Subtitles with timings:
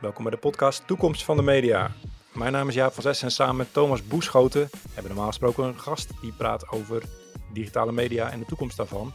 [0.00, 1.90] Welkom bij de podcast Toekomst van de Media.
[2.32, 5.64] Mijn naam is Jaap van Zes en samen met Thomas Boeschoten hebben we normaal gesproken
[5.64, 7.02] een gast die praat over
[7.52, 9.12] digitale media en de toekomst daarvan.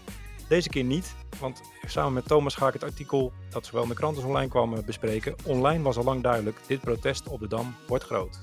[0.47, 3.95] Deze keer niet, want samen met Thomas ga ik het artikel dat zowel in de
[3.95, 5.35] krant als online kwam bespreken.
[5.45, 8.39] Online was al lang duidelijk, dit protest op de Dam wordt groot.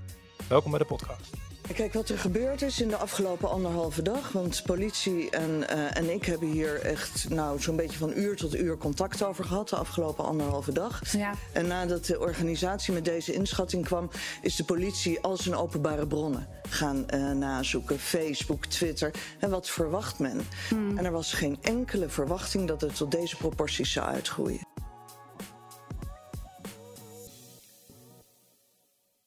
[0.48, 1.51] Welkom bij de podcast.
[1.62, 4.32] Kijk, wat er gebeurd is in de afgelopen anderhalve dag.
[4.32, 8.56] Want politie en, uh, en ik hebben hier echt nou, zo'n beetje van uur tot
[8.56, 9.68] uur contact over gehad.
[9.68, 11.12] De afgelopen anderhalve dag.
[11.12, 11.34] Ja.
[11.52, 14.10] En nadat de organisatie met deze inschatting kwam,
[14.42, 17.98] is de politie al zijn openbare bronnen gaan uh, nazoeken.
[17.98, 19.10] Facebook, Twitter.
[19.38, 20.40] En wat verwacht men?
[20.68, 20.98] Hmm.
[20.98, 24.66] En er was geen enkele verwachting dat het tot deze proporties zou uitgroeien.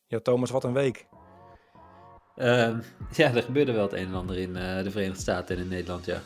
[0.07, 1.05] Ja, Thomas, wat een week.
[2.37, 2.77] Uh,
[3.19, 5.67] ja, er gebeurde wel het een en ander in uh, de Verenigde Staten en in
[5.67, 6.21] Nederland, ja.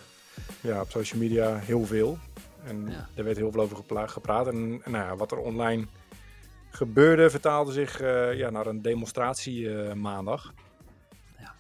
[0.62, 2.18] Ja, op social media heel veel.
[2.66, 3.08] En ja.
[3.16, 3.78] er werd heel veel over
[4.08, 4.48] gepraat.
[4.48, 5.86] En, nou ja, wat er online
[6.70, 10.54] gebeurde, vertaalde zich uh, ja, naar een demonstratie uh, maandag.
[11.38, 11.56] Ja.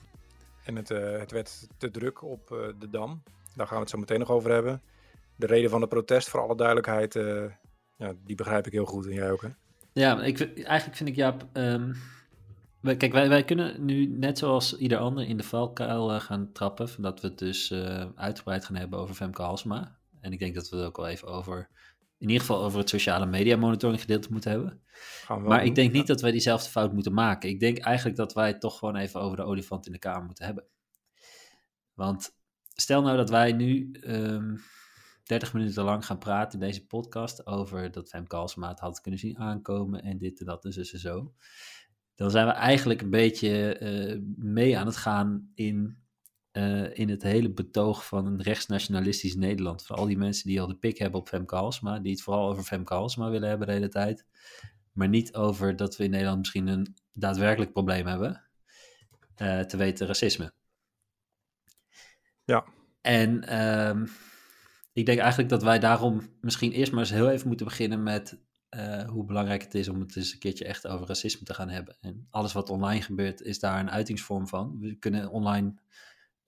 [0.63, 2.47] En het, het werd te druk op
[2.79, 3.23] de Dam.
[3.55, 4.81] Daar gaan we het zo meteen nog over hebben.
[5.35, 7.13] De reden van de protest, voor alle duidelijkheid,
[7.97, 9.05] ja, die begrijp ik heel goed.
[9.05, 9.49] En jij ook, hè?
[9.93, 11.45] Ja, ik, eigenlijk vind ik, Jaap...
[11.53, 11.95] Um
[12.81, 17.01] Kijk, wij, wij kunnen nu net zoals ieder ander in de valkuil uh, gaan trappen.
[17.01, 19.97] Dat we het dus uh, uitgebreid gaan hebben over Femke Halsma.
[20.21, 21.69] En ik denk dat we het ook wel even over,
[22.17, 24.81] in ieder geval over het sociale media monitoring gedeelte moeten hebben.
[25.27, 27.49] Maar ik denk niet dat wij diezelfde fout moeten maken.
[27.49, 30.25] Ik denk eigenlijk dat wij het toch gewoon even over de olifant in de kamer
[30.25, 30.65] moeten hebben.
[31.93, 32.35] Want
[32.75, 34.55] stel nou dat wij nu um, ehm,
[35.23, 39.19] 30 minuten lang gaan praten in deze podcast over dat Femke Halsma het had kunnen
[39.19, 41.33] zien aankomen en dit en dat en zo en zo
[42.19, 45.97] dan zijn we eigenlijk een beetje uh, mee aan het gaan in,
[46.51, 49.85] uh, in het hele betoog van een rechtsnationalistisch Nederland.
[49.85, 52.49] Van al die mensen die al de pik hebben op Femke Halsma, die het vooral
[52.49, 54.25] over Femke Halsma willen hebben de hele tijd.
[54.91, 58.43] Maar niet over dat we in Nederland misschien een daadwerkelijk probleem hebben.
[59.41, 60.53] Uh, te weten racisme.
[62.43, 62.65] Ja.
[63.01, 64.09] En um,
[64.93, 68.39] ik denk eigenlijk dat wij daarom misschien eerst maar eens heel even moeten beginnen met
[68.75, 71.69] uh, hoe belangrijk het is om het eens een keertje echt over racisme te gaan
[71.69, 71.97] hebben.
[72.01, 74.79] En alles wat online gebeurt, is daar een uitingsvorm van.
[74.79, 75.73] We kunnen online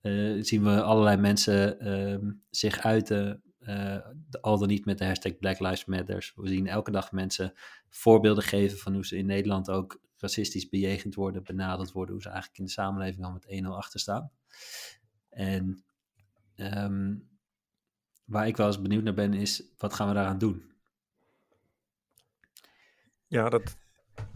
[0.02, 3.98] uh, zien we allerlei mensen uh, zich uiten, uh,
[4.40, 6.32] al dan niet met de hashtag Black Lives Matter.
[6.34, 7.52] We zien elke dag mensen
[7.88, 12.28] voorbeelden geven van hoe ze in Nederland ook racistisch bejegend worden, benaderd worden, hoe ze
[12.28, 14.30] eigenlijk in de samenleving al met 1-0 achter staan.
[15.28, 15.84] En
[16.56, 17.28] um,
[18.24, 20.71] waar ik wel eens benieuwd naar ben, is wat gaan we daaraan doen?
[23.32, 23.76] Ja, dat,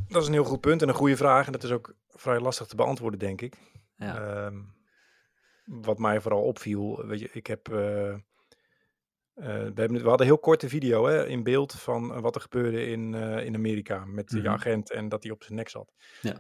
[0.09, 1.47] dat is een heel goed punt en een goede vraag.
[1.47, 3.57] En dat is ook vrij lastig te beantwoorden, denk ik.
[3.97, 4.45] Ja.
[4.47, 4.75] Um,
[5.65, 7.69] wat mij vooral opviel, weet je, ik heb.
[7.69, 8.19] Uh, uh,
[9.35, 12.87] we, hebben, we hadden een heel korte video hè, in beeld van wat er gebeurde
[12.87, 14.55] in, uh, in Amerika met die mm -hmm.
[14.55, 15.93] agent en dat hij op zijn nek zat.
[16.23, 16.35] Ja.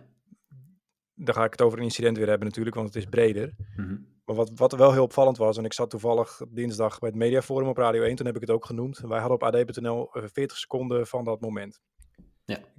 [1.14, 3.54] Daar ga ik het over een incident weer hebben natuurlijk, want het is breder.
[3.76, 4.14] Mm -hmm.
[4.24, 7.68] Maar wat, wat wel heel opvallend was, en ik zat toevallig dinsdag bij het Mediaforum
[7.68, 8.98] op Radio 1, toen heb ik het ook genoemd.
[8.98, 11.80] Wij hadden op ad.nl 40 seconden van dat moment.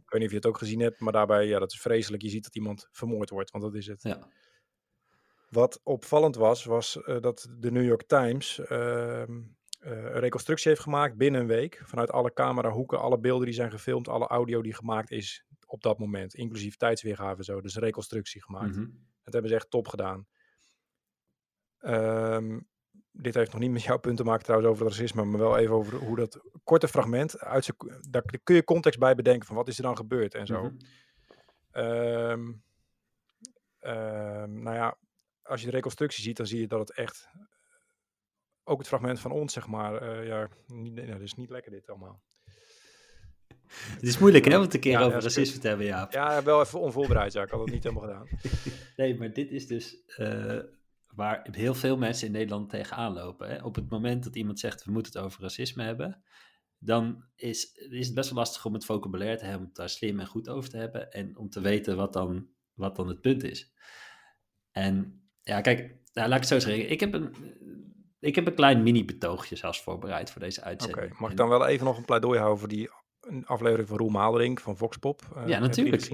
[0.08, 2.24] Ik weet niet of je het ook gezien hebt, maar daarbij, ja, dat is vreselijk.
[2.24, 4.04] Je ziet dat iemand vermoord wordt, want dat is het.
[4.04, 4.28] Ja.
[5.50, 9.26] Wat opvallend was, was uh, dat de New York Times uh, uh,
[9.80, 11.82] een reconstructie heeft gemaakt binnen een week.
[11.84, 16.00] Vanuit alle camerahoeken, alle beelden die zijn gefilmd, alle audio die gemaakt is op dat
[16.00, 16.36] moment.
[16.36, 17.62] Inclusief tijdsweergave zo.
[17.62, 18.76] Dus een reconstructie gemaakt.
[18.76, 19.08] Mm -hmm.
[19.24, 20.28] Dat hebben ze echt top gedaan.
[21.80, 22.68] Um,
[23.20, 25.58] dit heeft nog niet met jouw punt te maken trouwens over het racisme, maar wel
[25.58, 27.70] even over hoe dat korte fragment, uit
[28.10, 30.64] daar kun je context bij bedenken van wat is er dan gebeurd en zo.
[30.64, 30.78] Mm
[31.72, 31.84] -hmm.
[31.84, 32.64] um,
[33.82, 34.98] um, nou ja,
[35.42, 37.30] als je de reconstructie ziet, dan zie je dat het echt,
[38.64, 41.72] ook het fragment van ons zeg maar, uh, ja, niet, nou, dat is niet lekker
[41.72, 42.22] dit allemaal.
[43.68, 46.08] Het is moeilijk hè, om het een keer ja, over ja, racisme te hebben, ja.
[46.10, 47.44] Ja, wel even onvoorbereid, ja.
[47.44, 48.28] Ik had het niet helemaal gedaan.
[48.98, 49.98] nee, maar dit is dus...
[50.18, 50.60] Uh
[51.18, 53.50] waar heel veel mensen in Nederland tegenaan lopen.
[53.50, 53.64] Hè?
[53.64, 56.24] Op het moment dat iemand zegt we moeten het over racisme hebben,
[56.78, 59.90] dan is, is het best wel lastig om het vocabulaire te hebben, om het daar
[59.90, 63.22] slim en goed over te hebben en om te weten wat dan, wat dan het
[63.22, 63.74] punt is.
[64.72, 65.80] En ja, kijk,
[66.14, 66.90] nou, laat ik het zo zeggen.
[66.90, 67.36] Ik heb een,
[68.20, 71.06] ik heb een klein mini-betoogje zelfs voorbereid voor deze uitzending.
[71.06, 72.90] Oké, mag ik dan wel even nog een pleidooi houden voor die
[73.44, 75.22] aflevering van Roel Maalderink van Voxpop?
[75.38, 76.10] Uh, ja, natuurlijk.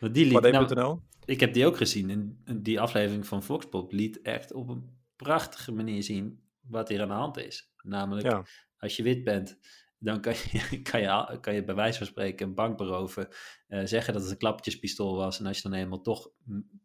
[0.00, 2.10] Want die liet, nou, ik heb die ook gezien
[2.44, 7.08] en die aflevering van Voxpop liet echt op een prachtige manier zien wat hier aan
[7.08, 7.72] de hand is.
[7.82, 8.42] Namelijk,
[8.78, 9.58] als je wit bent,
[9.98, 13.28] dan kan je, kan, je, kan je bij wijze van spreken een bank beroven,
[13.68, 15.38] uh, zeggen dat het een klappertjespistool was.
[15.38, 16.30] En als je dan eenmaal toch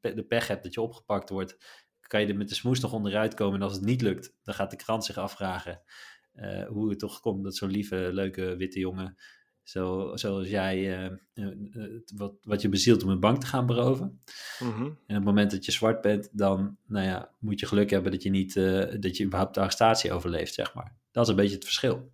[0.01, 1.57] de pech hebt dat je opgepakt wordt,
[1.99, 3.55] kan je er met de smoes nog onderuit komen.
[3.55, 5.81] En als het niet lukt, dan gaat de krant zich afvragen
[6.35, 9.17] uh, hoe het toch komt dat zo'n lieve, leuke witte jongen
[9.63, 11.09] Zo, zoals jij,
[12.15, 14.21] wat, wat je bezielt om een bank te gaan beroven.
[14.59, 14.83] Mhm.
[14.83, 18.11] En op het moment dat je zwart bent, dan nou ja, moet je geluk hebben
[18.11, 18.53] dat je, niet,
[18.99, 20.95] dat je überhaupt de arrestatie overleeft, zeg maar.
[21.11, 22.11] Dat is een beetje het verschil.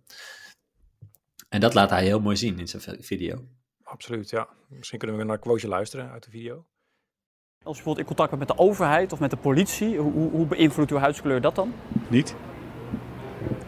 [1.48, 3.48] En dat laat hij heel mooi zien in zijn video.
[3.82, 4.48] Absoluut, ja.
[4.68, 6.54] Misschien kunnen we naar een quoteje luisteren uit de video.
[7.62, 10.46] Als je bijvoorbeeld in contact bent met de overheid of met de politie, hoe, hoe
[10.46, 11.74] beïnvloedt uw huidskleur dat dan?
[12.08, 12.34] Niet.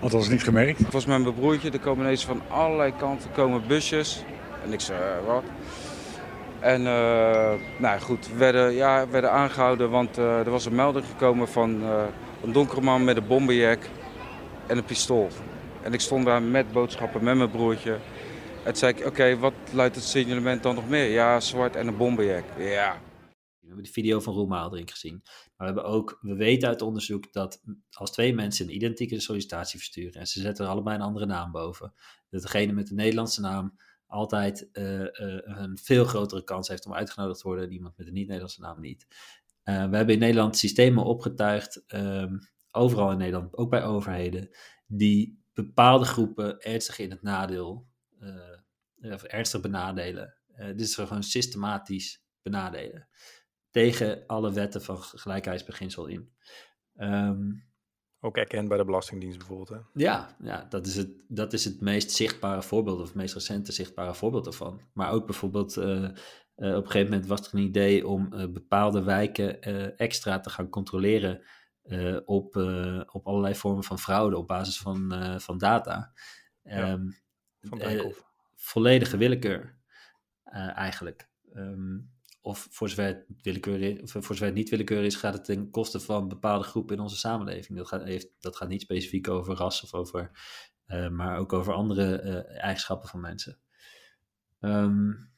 [0.02, 0.81] Althans niet gemerkt.
[0.81, 4.25] Ik was met mijn broertje, er komen ineens van allerlei kanten komen busjes.
[4.64, 5.43] En ik zei, uh, wat?
[6.60, 11.04] En uh, nou goed, we werden, ja, werden aangehouden, want uh, er was een melding
[11.06, 11.82] gekomen van
[12.43, 13.78] een donkere man met een bomberjack
[14.66, 15.28] en een pistool.
[15.82, 17.96] En ik stond daar met boodschappen met mijn broertje.
[18.62, 21.10] En zei ik, oké, wat luidt het signalement dan nog meer?
[21.10, 22.44] Ja, zwart en een bomberjack.
[22.56, 22.96] Ja.
[23.72, 25.20] We hebben de video van Roel Maalderink gezien.
[25.22, 29.78] Maar we, hebben ook, we weten uit onderzoek dat als twee mensen een identieke sollicitatie
[29.78, 31.92] versturen en ze zetten er allebei een andere naam boven,
[32.30, 33.76] dat degene met de Nederlandse naam
[34.06, 35.08] altijd uh, uh,
[35.44, 38.80] een veel grotere kans heeft om uitgenodigd te worden en iemand met een niet-Nederlandse naam
[38.80, 39.06] niet.
[39.64, 42.38] Uh, we hebben in Nederland systemen opgetuigd, um,
[42.70, 44.48] overal in Nederland, ook bij overheden,
[44.86, 47.86] die bepaalde groepen ernstig in het nadeel,
[49.00, 50.34] of ernstig benadelen.
[50.56, 53.08] Dit is gewoon systematisch benadelen.
[53.72, 56.32] Tegen alle wetten van gelijkheidsbeginsel in.
[56.96, 57.70] Um,
[58.20, 59.69] ook erkend bij de Belastingdienst bijvoorbeeld.
[59.69, 59.76] Hè?
[59.94, 63.72] Ja, ja dat, is het, dat is het meest zichtbare voorbeeld, of het meest recente
[63.72, 64.80] zichtbare voorbeeld ervan.
[64.92, 66.08] Maar ook bijvoorbeeld, uh, uh,
[66.76, 69.62] op een gegeven moment was er een idee om uh, bepaalde wijken
[69.96, 71.42] extra te gaan controleren
[72.24, 72.56] op,
[73.12, 76.12] op allerlei vormen van fraude op basis van, van data.
[76.62, 77.16] Ja, um,
[77.60, 78.12] van
[78.54, 79.78] volledige willekeur,
[80.74, 81.28] eigenlijk.
[81.54, 82.12] Um,
[82.43, 86.97] of voor zover, het voor niet willekeur is, gaat het ten koste van bepaalde groepen
[86.97, 87.79] in onze samenleving.
[87.79, 90.31] Dat gaat, heeft, dat gaat niet specifiek over ras of over,
[91.11, 93.59] maar ook over andere eigenschappen van mensen.
[94.61, 95.31] Um,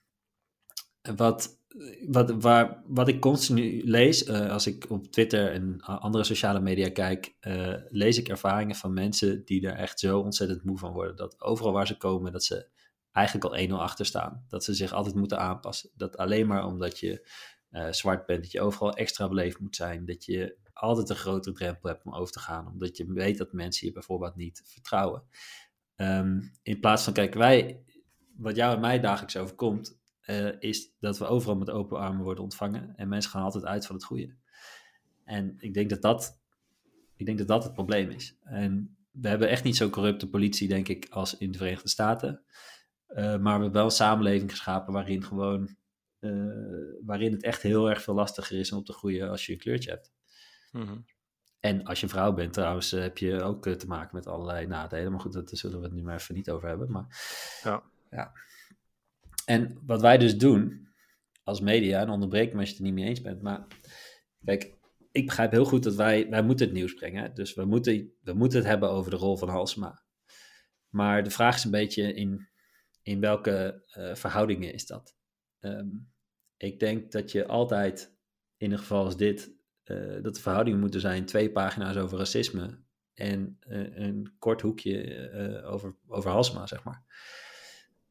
[1.17, 1.63] wat
[2.07, 6.91] wat, waar, wat ik continu lees, uh, als ik op Twitter en andere sociale media
[6.91, 7.35] kijk,
[7.89, 11.17] lees ik ervaringen van mensen die er echt zo ontzettend moe van worden.
[11.17, 12.69] Dat overal waar ze komen, dat ze
[13.15, 14.45] eigenlijk al 1-0 achter staan.
[14.49, 15.91] Dat ze zich altijd moeten aanpassen.
[15.95, 17.29] Dat alleen maar omdat je
[17.71, 20.05] uh, zwart bent, dat je overal extra beleefd moet zijn.
[20.05, 22.67] Dat je altijd een grotere drempel hebt om over te gaan.
[22.67, 25.23] Omdat je weet dat mensen je bijvoorbeeld niet vertrouwen.
[25.97, 27.85] Um, in plaats van, kijk, wij,
[28.37, 32.45] wat jou en mij dagelijks overkomt, uh, is dat we overal met open armen worden
[32.45, 32.93] ontvangen.
[32.97, 34.35] En mensen gaan altijd uit van het goede.
[35.25, 36.41] En ik denk dat dat,
[37.17, 38.39] ik denk dat, dat het probleem is.
[38.43, 42.43] En we hebben echt niet zo'n corrupte politie, denk ik, als in de Verenigde Staten.
[43.09, 45.77] Uh, maar we hebben wel een samenleving geschapen waarin gewoon,
[46.21, 49.53] uh, waarin het echt heel erg veel lastiger is om op te groeien als je
[49.53, 50.13] een kleurtje hebt.
[50.71, 51.05] Mm -hmm.
[51.61, 55.11] En als je vrouw bent trouwens, heb je ook te maken met allerlei nadelen.
[55.11, 56.91] Maar goed, daar zullen we het nu maar even niet over hebben.
[56.91, 57.07] Maar
[57.63, 57.83] ja.
[58.11, 58.33] ja.
[59.45, 60.89] En wat wij dus doen
[61.43, 63.67] als media, en onderbreek me als je het er niet mee eens bent, maar
[64.45, 64.75] kijk,
[65.13, 67.35] ik begrijp heel goed dat wij, wij moeten het nieuws brengen.
[67.35, 70.03] Dus we moeten, we moeten het hebben over de rol van Halsema.
[70.89, 72.49] Maar de vraag is een beetje in,
[73.05, 75.17] in welke uh, verhoudingen is dat?
[75.61, 76.13] Um,
[76.57, 78.17] ik denk dat je altijd,
[78.57, 79.53] in een geval als dit,
[79.85, 82.83] uh, dat de verhoudingen moeten zijn twee pagina's over racisme
[83.15, 87.05] en uh, een kort hoekje over, over Halsema, zeg maar.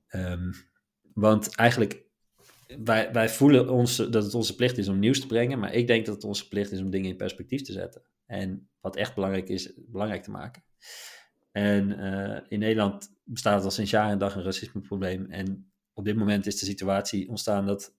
[0.10, 0.54] Um,
[1.14, 2.06] want eigenlijk,
[2.84, 5.88] wij, wij voelen ons dat het onze plicht is om nieuws te brengen, maar ik
[5.88, 8.02] denk dat het onze plicht is om dingen in perspectief te zetten.
[8.26, 10.64] En wat echt belangrijk is, belangrijk te maken.
[11.54, 15.26] En uh, in Nederland bestaat al sinds jaar en dag een racismeprobleem.
[15.26, 17.96] En op dit moment is de situatie ontstaan dat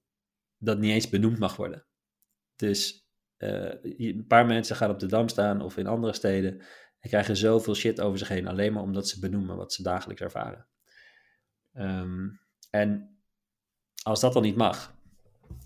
[0.59, 1.87] dat niet eens benoemd mag worden.
[2.57, 3.09] Dus
[3.39, 6.61] uh, een paar mensen gaan op de Dam staan of in andere steden
[7.01, 10.23] en krijgen zoveel shit over zich heen, alleen maar omdat ze benoemen wat ze dagelijks
[10.23, 10.67] ervaren.
[11.75, 13.19] Um, en
[14.03, 14.97] als dat dan niet mag,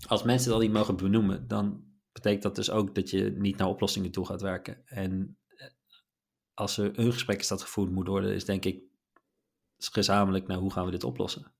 [0.07, 3.67] als mensen dat niet mogen benoemen, dan betekent dat dus ook dat je niet naar
[3.67, 4.85] oplossingen toe gaat werken.
[4.85, 5.48] En eh,
[6.59, 8.81] als er een gesprek is dat gevoerd moet worden, is denk ik
[9.77, 11.53] gezamenlijk naar hoe gaan we dit oplossen.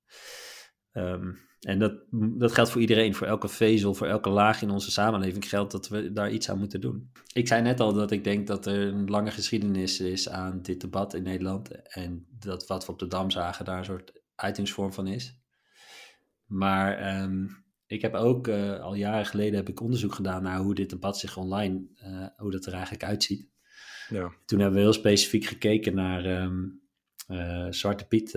[0.92, 4.90] Um, en dat, dat geldt voor iedereen, voor elke vezel, voor elke laag in onze
[4.90, 7.10] samenleving geldt dat we daar iets aan moeten doen.
[7.32, 10.80] Ik zei net al dat ik denk dat er een lange geschiedenis is aan dit
[10.80, 11.82] debat in Nederland.
[11.82, 15.38] En dat wat we op de Dam zagen daar een soort uitingsvorm van is.
[16.46, 20.74] Maar um, ik heb ook uh, al jaren geleden heb ik onderzoek gedaan naar hoe
[20.74, 23.48] dit debat zich online, uh, hoe dat er eigenlijk uitziet.
[24.10, 24.32] Ja.
[24.44, 26.80] Toen hebben we heel specifiek gekeken naar um,
[27.28, 28.34] uh, Zwarte Piet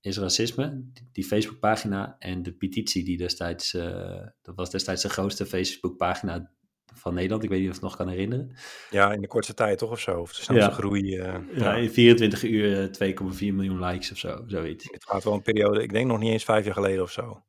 [0.00, 3.70] is racisme, die, die Facebookpagina en de petitie die destijds,
[4.42, 6.50] dat was destijds de grootste Facebookpagina
[6.94, 7.42] van Nederland.
[7.42, 8.56] Ik weet niet of je het nog kan herinneren.
[8.90, 10.20] Ja, in de kortste tijd toch of zo?
[10.20, 11.16] Of de snelste groei.
[11.16, 14.88] Uh, ja, in 24 uur 2,4 miljoen likes of zo, zoiets.
[14.90, 17.42] Het gaat wel een periode, ik denk nog niet eens vijf jaar geleden of zo.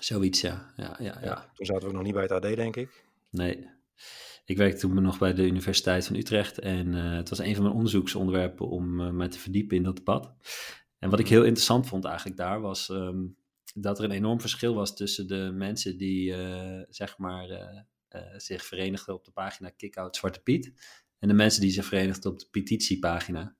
[0.00, 0.72] Zoiets, ja.
[0.76, 1.50] Ja, ja, ja.
[1.54, 3.04] toen zaten we nog niet bij het AD, denk ik.
[3.30, 3.68] Nee.
[4.46, 7.62] Ik werkte toen nog bij de Universiteit van Utrecht en uh, het was een van
[7.62, 10.32] mijn onderzoeksonderwerpen om uh, mij te verdiepen in dat debat.
[10.98, 13.36] En wat ik heel interessant vond eigenlijk daar was um,
[13.74, 17.46] dat er een enorm verschil was tussen de mensen die uh, zeg maar
[18.36, 20.72] zich verenigden op de pagina Kickout Zwarte Piet
[21.18, 23.56] en de mensen die zich verenigden op de petitiepagina.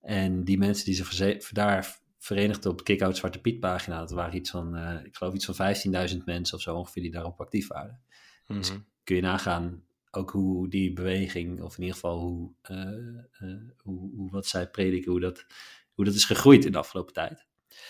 [0.00, 4.36] En die mensen die zich daar verenigden op de Kickout Zwarte Piet pagina, dat waren
[4.36, 5.74] iets van, ik geloof iets van
[6.10, 8.00] 15.000 mensen of zo ongeveer die daarop actief waren.
[8.46, 8.56] Mm -hmm.
[8.56, 8.72] Dus
[9.04, 9.84] kun je nagaan
[10.16, 14.70] ook hoe die beweging, of in ieder geval hoe, uh, uh, hoe, hoe, wat zij
[14.70, 15.46] prediken, hoe dat,
[15.92, 17.46] hoe dat is gegroeid in de afgelopen tijd.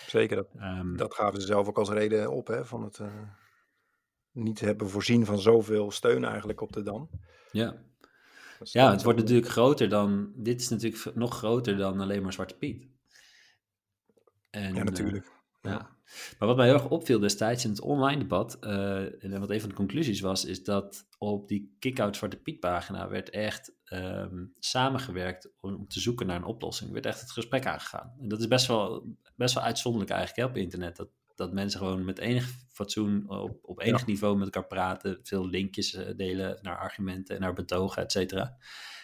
[0.07, 3.29] Zeker, dat, um, dat gaven ze zelf ook als reden op, hè, van het uh,
[4.31, 7.09] niet hebben voorzien van zoveel steun eigenlijk op de Dam.
[7.51, 7.83] Ja,
[8.63, 12.57] ja het wordt natuurlijk groter dan, dit is natuurlijk nog groter dan alleen maar Zwarte
[12.57, 12.87] Piet.
[14.49, 15.31] En, ja, natuurlijk.
[15.65, 15.95] Ja.
[16.39, 19.59] Maar wat mij heel erg opviel destijds in het online debat, uh, en wat een
[19.59, 24.53] van de conclusies was, is dat op die kick-out Zwarte Piet pagina werd echt um,
[24.59, 26.91] samengewerkt om te zoeken naar een oplossing.
[26.91, 28.13] werd echt het gesprek aangegaan.
[28.19, 30.95] En dat is best wel, best wel uitzonderlijk eigenlijk hè, op internet.
[30.95, 34.05] Dat, dat mensen gewoon met enig fatsoen op, op enig ja.
[34.05, 38.57] niveau met elkaar praten, veel linkjes uh, delen naar argumenten en naar betogen, et cetera.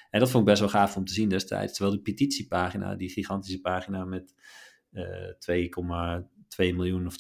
[0.10, 1.74] En dat vond ik best wel gaaf om te zien destijds.
[1.74, 4.34] Terwijl de petitiepagina, die gigantische pagina met
[4.92, 5.04] uh,
[5.70, 6.28] 2,2
[6.58, 7.16] miljoen of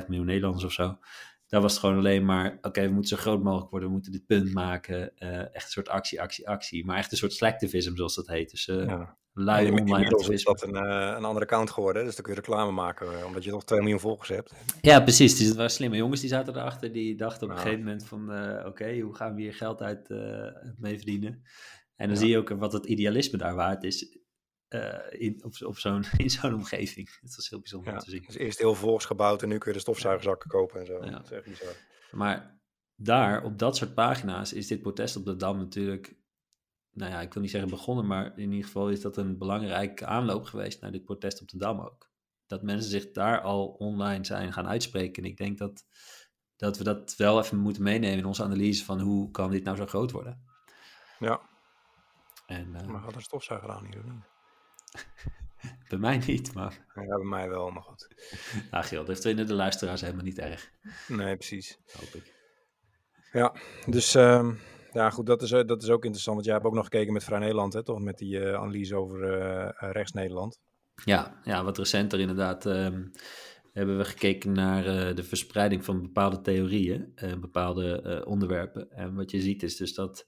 [0.00, 0.98] 2,5 miljoen Nederlanders of zo.
[1.46, 4.12] Daar was het gewoon alleen maar, oké, we moeten zo groot mogelijk worden, we moeten
[4.12, 5.12] dit punt maken.
[5.18, 6.84] Uh, echt een soort actie, actie, actie.
[6.84, 8.50] Maar echt een soort slacktivism, zoals dat heet.
[8.50, 9.16] Dus uh, ja.
[9.32, 10.34] lui online activisme.
[10.34, 13.44] is dat een, uh, een andere account geworden, dus dan kun je reclame maken, omdat
[13.44, 14.54] je toch 2 miljoen volgers hebt.
[14.80, 15.36] Ja, precies.
[15.36, 18.30] Dus het waren slimme jongens die zaten erachter, die dachten op een gegeven moment van,
[18.58, 20.08] oké, okay, hoe gaan we hier geld uit
[20.78, 21.42] mee verdienen?
[21.96, 22.22] En dan ja.
[22.22, 24.18] zie je ook wat het idealisme daar waard is.
[24.68, 27.18] Uh, in, op, op zo'n, in zo'n omgeving.
[27.20, 28.24] Dat was heel bijzonder ja, om te zien.
[28.26, 31.04] Dus eerst heel volks gebouwd en nu kun je de stofzuigerzakken kopen en zo.
[31.04, 31.10] Ja.
[31.10, 31.74] Dat is echt bizar.
[32.10, 32.60] Maar
[32.96, 36.16] daar, op dat soort pagina's, is dit protest op de Dam natuurlijk,
[36.90, 40.06] nou ja, ik wil niet zeggen begonnen, maar in ieder geval is dat een belangrijke
[40.06, 42.10] aanloop geweest naar dit protest op de Dam ook.
[42.46, 45.22] Dat mensen zich daar al online zijn gaan uitspreken.
[45.22, 45.84] En ik denk dat,
[46.56, 49.76] dat we dat wel even moeten meenemen in onze analyse van hoe kan dit nou
[49.76, 50.44] zo groot worden.
[51.18, 51.40] Ja.
[52.46, 54.34] En, uh, maar gaat er stofzuiger aan hier of niet?
[55.88, 56.86] Bij mij niet, maar...
[56.94, 58.08] Ja, bij mij wel, maar goed.
[58.70, 60.70] Nou, Gil, dat vinden de luisteraars helemaal niet erg.
[61.08, 61.78] Nee, precies.
[61.92, 62.34] Hoop ik.
[63.32, 63.54] Ja,
[63.86, 64.14] dus...
[64.14, 64.58] Um,
[64.92, 66.34] ja, goed, dat is, dat is ook interessant.
[66.34, 68.00] Want jij hebt ook nog gekeken met Vrij Nederland, hè, toch?
[68.00, 70.60] Met die uh, analyse over uh, rechts-Nederland.
[71.04, 72.64] Ja, ja, wat recenter inderdaad...
[72.64, 73.10] Um,
[73.72, 78.90] hebben we gekeken naar uh, de verspreiding van bepaalde theorieën en bepaalde onderwerpen.
[78.90, 80.26] En wat je ziet is dus dat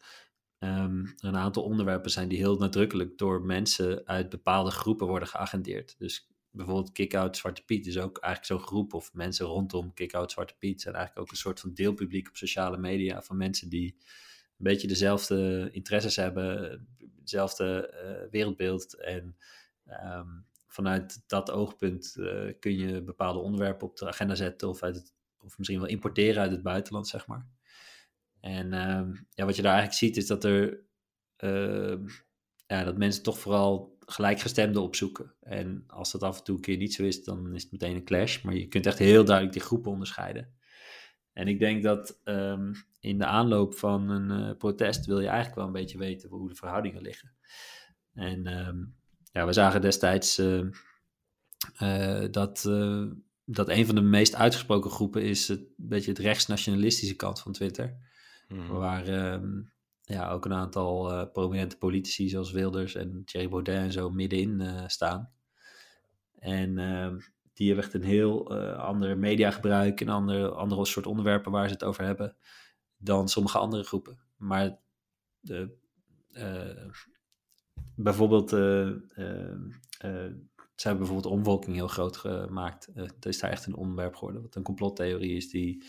[0.59, 5.99] um, een aantal onderwerpen zijn die heel nadrukkelijk door mensen uit bepaalde groepen worden geagendeerd.
[5.99, 10.55] Dus bijvoorbeeld Kick-Out Zwarte Piet is ook eigenlijk zo'n groep, of mensen rondom Kick-Out Zwarte
[10.59, 13.97] Piet zijn eigenlijk ook een soort van deelpubliek op sociale media van mensen die
[14.59, 16.87] een beetje dezelfde interesses hebben,
[17.21, 19.37] hetzelfde uh, wereldbeeld en
[19.87, 25.15] um, vanuit dat oogpunt uh, kun je bepaalde onderwerpen op de agenda zetten of, uit
[25.39, 27.47] of misschien wel importeren uit het buitenland, zeg maar.
[28.41, 30.81] En uh, ja, wat je daar eigenlijk ziet is dat er
[31.45, 31.99] uh,
[32.67, 35.35] ja, dat mensen toch vooral gelijkgestemden opzoeken.
[35.41, 37.97] En als dat af en toe een keer niet zo is, dan is het meteen
[37.97, 38.43] een clash.
[38.43, 40.57] Maar je kunt echt heel duidelijk die groepen onderscheiden.
[41.33, 45.57] En ik denk dat um, in de aanloop van een uh, protest wil je eigenlijk
[45.57, 47.33] wel een beetje weten hoe de verhoudingen liggen.
[48.15, 48.43] En
[49.33, 53.07] ja, we zagen destijds uh, dat, uh,
[53.45, 57.53] dat een van de meest uitgesproken groepen is het, een beetje het rechtsnationalistische kant van
[57.53, 57.97] Twitter.
[58.49, 58.69] Mm.
[58.69, 59.73] Waar um,
[60.09, 64.61] ja, ook een aantal uh, prominente politici zoals Wilders en Thierry Baudet en zo middenin
[64.61, 65.31] uh, staan.
[66.39, 67.15] En uh,
[67.53, 71.73] die hebben echt een heel uh, andere mediagebruik en andere, andere soort onderwerpen waar ze
[71.73, 72.37] het over hebben
[72.97, 74.19] dan sommige andere groepen.
[74.37, 74.79] Maar
[75.41, 75.77] de,
[77.95, 79.03] bijvoorbeeld, ze
[80.77, 82.89] hebben bijvoorbeeld omvolking heel groot gemaakt.
[82.95, 85.85] Het is daar echt een onderwerp geworden, wat een complottheorie is die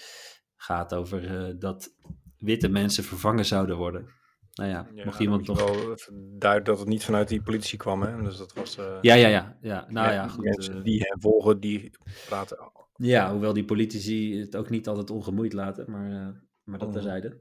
[0.56, 1.96] gaat over dat
[2.40, 4.08] witte mensen vervangen zouden worden.
[4.54, 5.58] Nou ja, ja mocht iemand nog...
[5.58, 5.98] wel
[6.38, 8.24] duidelijk dat het niet vanuit die politie kwam, hè?
[8.24, 8.78] Dus dat was...
[8.78, 8.98] Uh...
[9.02, 9.86] Ja, ja, ja, ja.
[9.90, 10.44] Nou ja, goed.
[10.44, 10.84] Mensen uh...
[10.84, 11.92] die hen volgen, die
[12.26, 12.72] praten...
[12.96, 16.28] Ja, hoewel die politici het ook niet altijd ongemoeid laten, maar, uh,
[16.64, 16.94] maar dat Oh.
[16.94, 17.40] terzijde.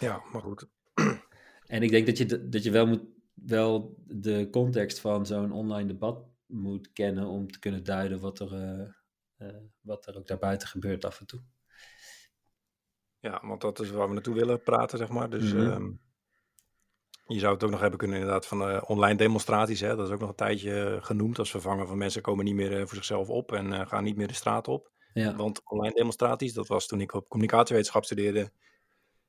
[0.00, 0.68] Ja, maar goed.
[1.66, 3.02] En ik denk dat je, dat je wel, moet,
[3.34, 9.04] wel de context van zo'n online debat moet kennen om te kunnen duiden wat er,
[9.80, 11.40] wat er ook daarbuiten gebeurt af en toe.
[13.24, 15.30] Ja, want dat is waar we naartoe willen praten, zeg maar.
[15.30, 16.00] Dus mm -hmm.
[17.26, 19.80] je zou het ook nog hebben kunnen inderdaad van uh, online demonstraties.
[19.80, 19.96] Hè?
[19.96, 22.78] Dat is ook nog een tijdje genoemd als vervanger van mensen komen niet meer uh,
[22.78, 24.90] voor zichzelf op en uh, gaan niet meer de straat op.
[25.12, 25.36] Ja.
[25.36, 28.50] Want online demonstraties, dat was toen ik op communicatiewetenschap studeerde, een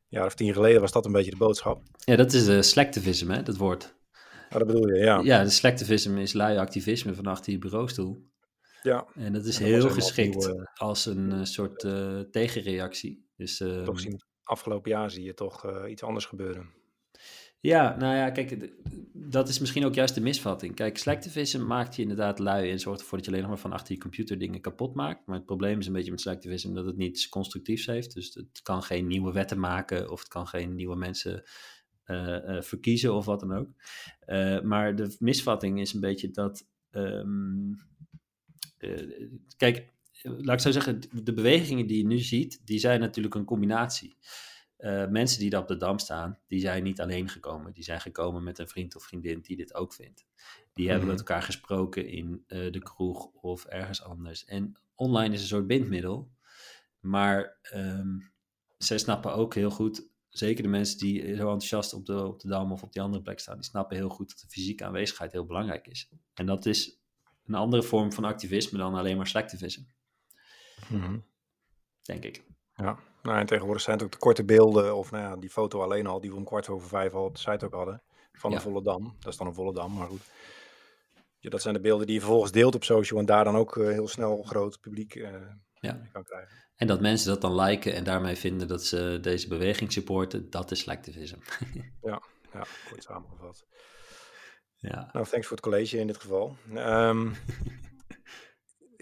[0.08, 1.82] jaar of tien geleden, was dat een beetje de boodschap.
[1.98, 3.96] Ja, dat is uh, selectivisme, hè, dat woord.
[4.50, 5.20] Ja, dat bedoel je, ja.
[5.24, 8.30] Ja, de selectivisme is lui activisme van achter je bureaustoel.
[8.82, 9.06] Ja.
[9.16, 11.80] En dat is heel geschikt als een soort
[12.32, 13.25] tegenreactie.
[13.36, 16.70] Dus, toch zien, afgelopen jaar zie je toch iets anders gebeuren.
[17.60, 18.72] Ja, nou ja, kijk,
[19.14, 20.76] dat is misschien ook juist de misvatting.
[20.76, 23.72] Kijk, selectivism maakt je inderdaad lui en zorgt ervoor dat je alleen nog maar van
[23.72, 25.26] achter je computer dingen kapot maakt.
[25.26, 28.14] Maar het probleem is een beetje met selectivism dat het niets constructiefs heeft.
[28.14, 31.44] Dus het kan geen nieuwe wetten maken of het kan geen nieuwe mensen
[32.06, 33.68] uh, uh, verkiezen of wat dan ook.
[34.28, 36.68] Uh, maar de misvatting is een beetje dat.
[36.92, 37.76] Um,
[39.58, 39.94] kijk,
[40.26, 44.18] laat ik zo zeggen, de bewegingen die je nu ziet, die zijn natuurlijk een combinatie.
[44.78, 47.74] Uh, mensen die daar op de dam staan, die zijn niet alleen gekomen.
[47.74, 50.26] Die zijn gekomen met een vriend of vriendin die dit ook vindt.
[50.74, 54.46] Die hebben met elkaar gesproken in uh, de kroeg of ergens anders.
[54.46, 56.32] En online is een soort bindmiddel.
[57.00, 58.32] Maar um,
[58.78, 62.48] zij snappen ook heel goed, zeker de mensen die zo enthousiast op de, op de
[62.48, 65.32] dam of op die andere plek staan, die snappen heel goed dat de fysieke aanwezigheid
[65.32, 66.10] heel belangrijk is.
[66.34, 67.00] En dat is
[67.46, 69.86] een andere vorm van activisme dan alleen maar selectivisme.
[70.88, 71.26] Mm-hmm.
[72.02, 72.44] Denk ik.
[72.76, 75.82] Ja, nou, en tegenwoordig zijn het ook de korte beelden, of nou ja, die foto
[75.82, 78.54] alleen al, die we om kwart over vijf al op de site ook hadden, van
[78.54, 79.16] een volle dam.
[79.20, 80.22] Dat is dan een volle dam, maar goed.
[81.38, 83.76] Ja, dat zijn de beelden die je vervolgens deelt op social en daar dan ook
[83.76, 85.30] uh, heel snel groot publiek uh,
[85.80, 86.02] ja.
[86.12, 86.64] kan krijgen.
[86.76, 90.72] En dat mensen dat dan liken en daarmee vinden dat ze deze beweging supporten, dat
[90.72, 91.38] is selectivism.
[92.02, 92.22] ja,
[92.54, 93.66] ja, kort samengevat.
[94.76, 95.10] Ja.
[95.12, 96.56] Nou, thanks voor het college in dit geval.
[96.76, 97.34] Um,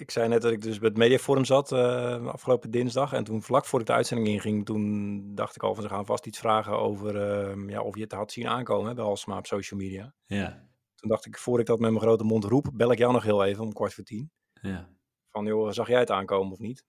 [0.04, 3.14] ik zei net dat ik dus bij het Mediaforum zat uh, afgelopen dinsdag.
[3.14, 6.06] En toen vlak voor ik de uitzending inging, toen dacht ik al van ze gaan
[6.06, 9.38] vast iets vragen over uh, ja, of je het had zien aankomen hè, bij Alsma
[9.38, 10.14] op social media.
[10.26, 10.68] Ja.
[10.96, 13.24] Toen dacht ik, voor ik dat met mijn grote mond roep, bel ik jou nog
[13.24, 14.32] heel even om kwart voor tien.
[14.62, 14.90] Ja.
[15.30, 16.86] Van joh, zag jij het aankomen of niet?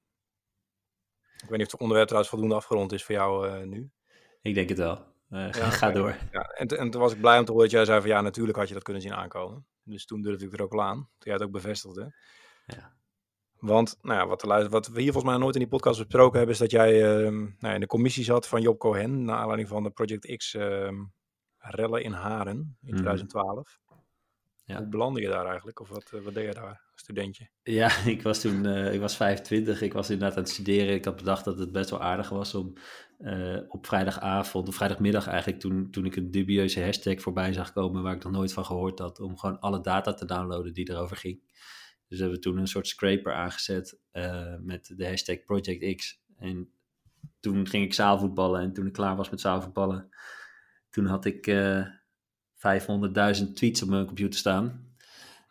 [1.43, 3.91] Ik weet niet of het onderwerp trouwens voldoende afgerond is voor jou uh, nu.
[4.43, 5.05] Ik denk het wel.
[5.29, 6.17] ja, ga door.
[6.33, 8.21] Ja, en, en toen was ik blij om te horen dat jij zei van ja,
[8.21, 9.67] natuurlijk had je dat kunnen zien aankomen.
[9.83, 12.15] Dus toen durfde ik er ook wel aan, toen jij het ook bevestigde.
[12.67, 12.97] Ja.
[13.65, 16.37] Want nou ja, wat, de, wat we hier volgens mij nooit in die podcast besproken
[16.37, 19.69] hebben, is dat jij uh, nou, in de commissie zat van Job Cohen, naar aanleiding
[19.69, 20.89] van de Project X uh,
[21.59, 23.79] rellen in Haren in 2012.
[24.65, 24.77] Ja.
[24.77, 25.81] Hoe belandde je daar eigenlijk?
[25.81, 27.49] Of wat, wat deed je daar, studentje?
[27.63, 30.95] Ja, ik was toen, ik was 25, ik was inderdaad aan het studeren.
[30.95, 32.73] Ik had bedacht dat het best wel aardig was om
[33.69, 38.15] op vrijdagavond, of vrijdagmiddag eigenlijk, toen, toen ik een dubieuze hashtag voorbij zag komen waar
[38.15, 41.41] ik nog nooit van gehoord had, om gewoon alle data te downloaden die erover ging.
[42.15, 46.21] Dus hebben we toen een soort scraper aangezet uh, met de hashtag Project X.
[46.39, 46.71] En
[47.41, 48.61] toen ging ik zaalvoetballen.
[48.61, 50.09] En toen ik klaar was met zaalvoetballen,
[50.91, 51.87] toen had ik uh,
[52.57, 54.95] 500.000 tweets op mijn computer staan.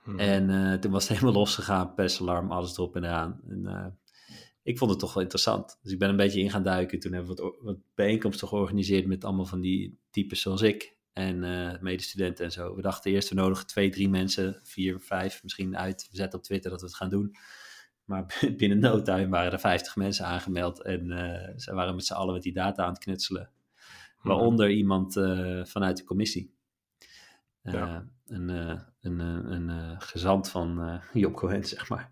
[0.03, 0.19] Hmm.
[0.19, 3.41] En uh, toen was het helemaal losgegaan, persalarm, alles erop en eraan.
[3.47, 3.97] En,
[4.61, 5.79] ik vond het toch wel interessant.
[5.81, 6.99] Dus ik ben een beetje in gaan duiken.
[6.99, 11.43] Toen hebben we wat, wat bijeenkomsten georganiseerd met allemaal van die types zoals ik en
[11.43, 12.75] uh, medestudenten en zo.
[12.75, 16.07] We dachten eerst, we nodigen twee, drie mensen, vier, vijf misschien uit.
[16.11, 17.35] We zetten op Twitter dat we het gaan doen.
[18.05, 20.81] Maar binnen no time waren er 50 mensen aangemeld.
[20.81, 23.49] En uh, ze waren met z'n allen met die data aan het knutselen.
[24.21, 24.75] Waaronder ja.
[24.75, 26.55] iemand uh, vanuit de commissie.
[27.61, 28.07] Ja.
[28.27, 28.49] Een,
[29.01, 32.11] een, een, gezant van Job Cohen, zeg maar.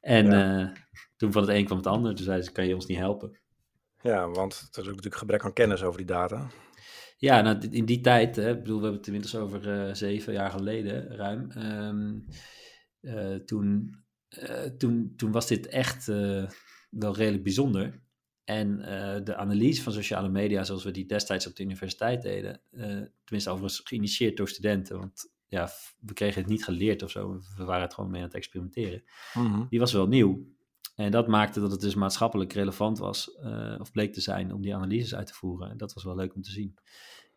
[0.00, 0.72] En ja.
[1.16, 2.14] toen van het een kwam het ander.
[2.14, 3.38] Toen zei ze, kan je ons niet helpen?
[4.02, 6.46] Ja, want er is ook natuurlijk gebrek aan kennis over die data.
[7.20, 10.32] Ja, nou, in die tijd, hè, ik bedoel, we hebben het inmiddels over uh, zeven
[10.32, 11.50] jaar geleden, ruim.
[11.56, 12.24] Um,
[13.00, 13.96] uh, toen,
[14.42, 16.06] uh, toen, toen was dit echt
[16.90, 18.00] wel redelijk bijzonder.
[18.44, 18.78] En
[19.24, 22.60] de analyse van sociale media, zoals we die destijds op de universiteit deden,
[23.24, 27.64] tenminste overigens geïnitieerd door studenten, want ja, we kregen het niet geleerd of zo, we
[27.64, 29.02] waren het gewoon mee aan het experimenteren.
[29.34, 29.66] Mm -hmm.
[29.70, 30.56] Die was wel nieuw.
[30.98, 34.62] En dat maakte dat het dus maatschappelijk relevant was, uh, of bleek te zijn, om
[34.62, 35.70] die analyses uit te voeren.
[35.70, 36.78] En dat was wel leuk om te zien.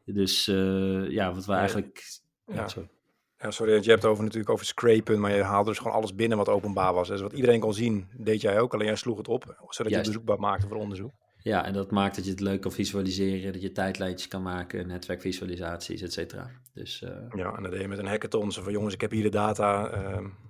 [0.06, 2.04] Dus uh, ja, wat we eigenlijk.
[2.45, 2.89] Ja, ja, sorry.
[3.38, 6.15] Ja, sorry, je hebt het over natuurlijk over scrapen, maar je haalde dus gewoon alles
[6.15, 7.08] binnen wat openbaar was.
[7.08, 9.89] Dus wat iedereen kon zien, deed jij ook, alleen jij sloeg het op, zodat Juist.
[9.89, 11.12] je het bezoekbaar maakte voor onderzoek.
[11.43, 14.88] Ja, en dat maakt dat je het leuk kan visualiseren, dat je tijdlijntjes kan maken,
[14.88, 16.50] netwerkvisualisaties, et cetera.
[16.74, 17.10] Dus, uh...
[17.36, 19.30] Ja, en dat deed je met een hackathon, zo van jongens, ik heb hier de
[19.30, 19.89] data,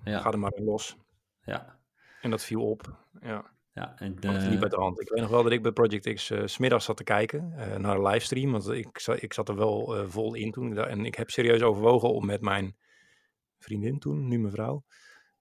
[0.03, 0.19] ja.
[0.19, 0.97] ga er maar in los.
[1.45, 1.79] Ja,
[2.21, 2.97] en dat viel op.
[3.21, 3.51] Ja.
[3.73, 4.31] Ja, en de...
[4.31, 5.01] Dat liep uit de hand.
[5.01, 7.75] Ik weet nog wel dat ik bij Project X uh, smiddags zat te kijken uh,
[7.75, 8.51] naar een livestream.
[8.51, 10.77] Want ik, ik zat er wel uh, vol in toen.
[10.77, 12.75] En ik heb serieus overwogen om met mijn
[13.57, 14.83] vriendin toen, nu mijn vrouw,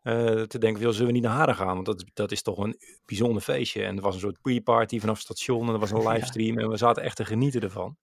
[0.02, 1.74] te denken, zullen we niet naar Haren gaan?
[1.74, 3.84] Want dat, dat is toch een bijzonder feestje.
[3.84, 6.68] En er was een soort pre-party vanaf het station en er was een livestream en
[6.68, 7.96] we zaten echt te genieten ervan.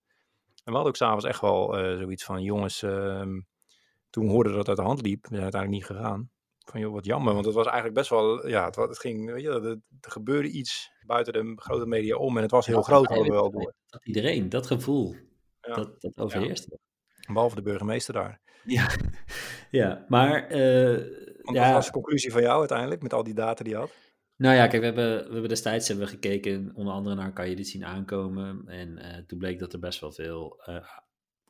[0.63, 3.21] En we hadden ook s'avonds echt wel zoiets van, jongens, uh,
[4.09, 6.29] toen hoorden dat het uit de hand liep, we zijn uiteindelijk niet gegaan.
[6.69, 9.41] Van joh, wat jammer, want het was eigenlijk best wel, ja, het, het ging, weet
[9.41, 9.49] je,
[10.01, 13.31] er, gebeurde iets buiten de grote media om en het was heel groot, hadden we
[13.31, 13.73] wel door.
[13.85, 15.15] Dat iedereen, dat gevoel,
[15.61, 15.75] ja.
[15.75, 16.79] dat, dat overheerste.
[17.27, 18.41] Behalve de burgemeester daar.
[18.63, 18.89] Ja,
[19.71, 20.51] ja maar...
[20.51, 21.63] Uh, Want ja.
[21.65, 23.91] wat was de conclusie van jou uiteindelijk, met al die data die je had?
[24.37, 27.49] Nou ja, kijk, we hebben, we hebben destijds hebben we gekeken, onder andere naar kan
[27.49, 28.63] je dit zien aankomen.
[28.67, 30.75] En uh, toen bleek dat er best wel veel, uh,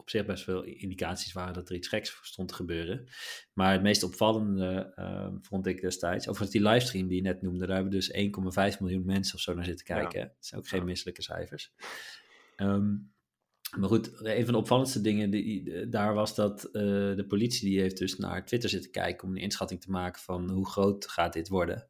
[0.08, 3.08] op zich best veel indicaties waren dat er iets geks stond te gebeuren.
[3.54, 7.66] Maar het meest opvallende uh, vond ik destijds, overigens die livestream die je net noemde,
[7.66, 8.12] daar hebben dus
[8.74, 10.20] 1,5 miljoen mensen of zo naar zitten kijken.
[10.20, 10.26] Ja.
[10.26, 11.74] Dat zijn ook geen misselijke cijfers.
[12.58, 13.16] Um,
[13.78, 16.72] maar goed, een van de opvallendste dingen die, daar was dat uh,
[17.16, 20.50] de politie die heeft dus naar Twitter zitten kijken om een inschatting te maken van
[20.50, 21.88] hoe groot gaat dit worden.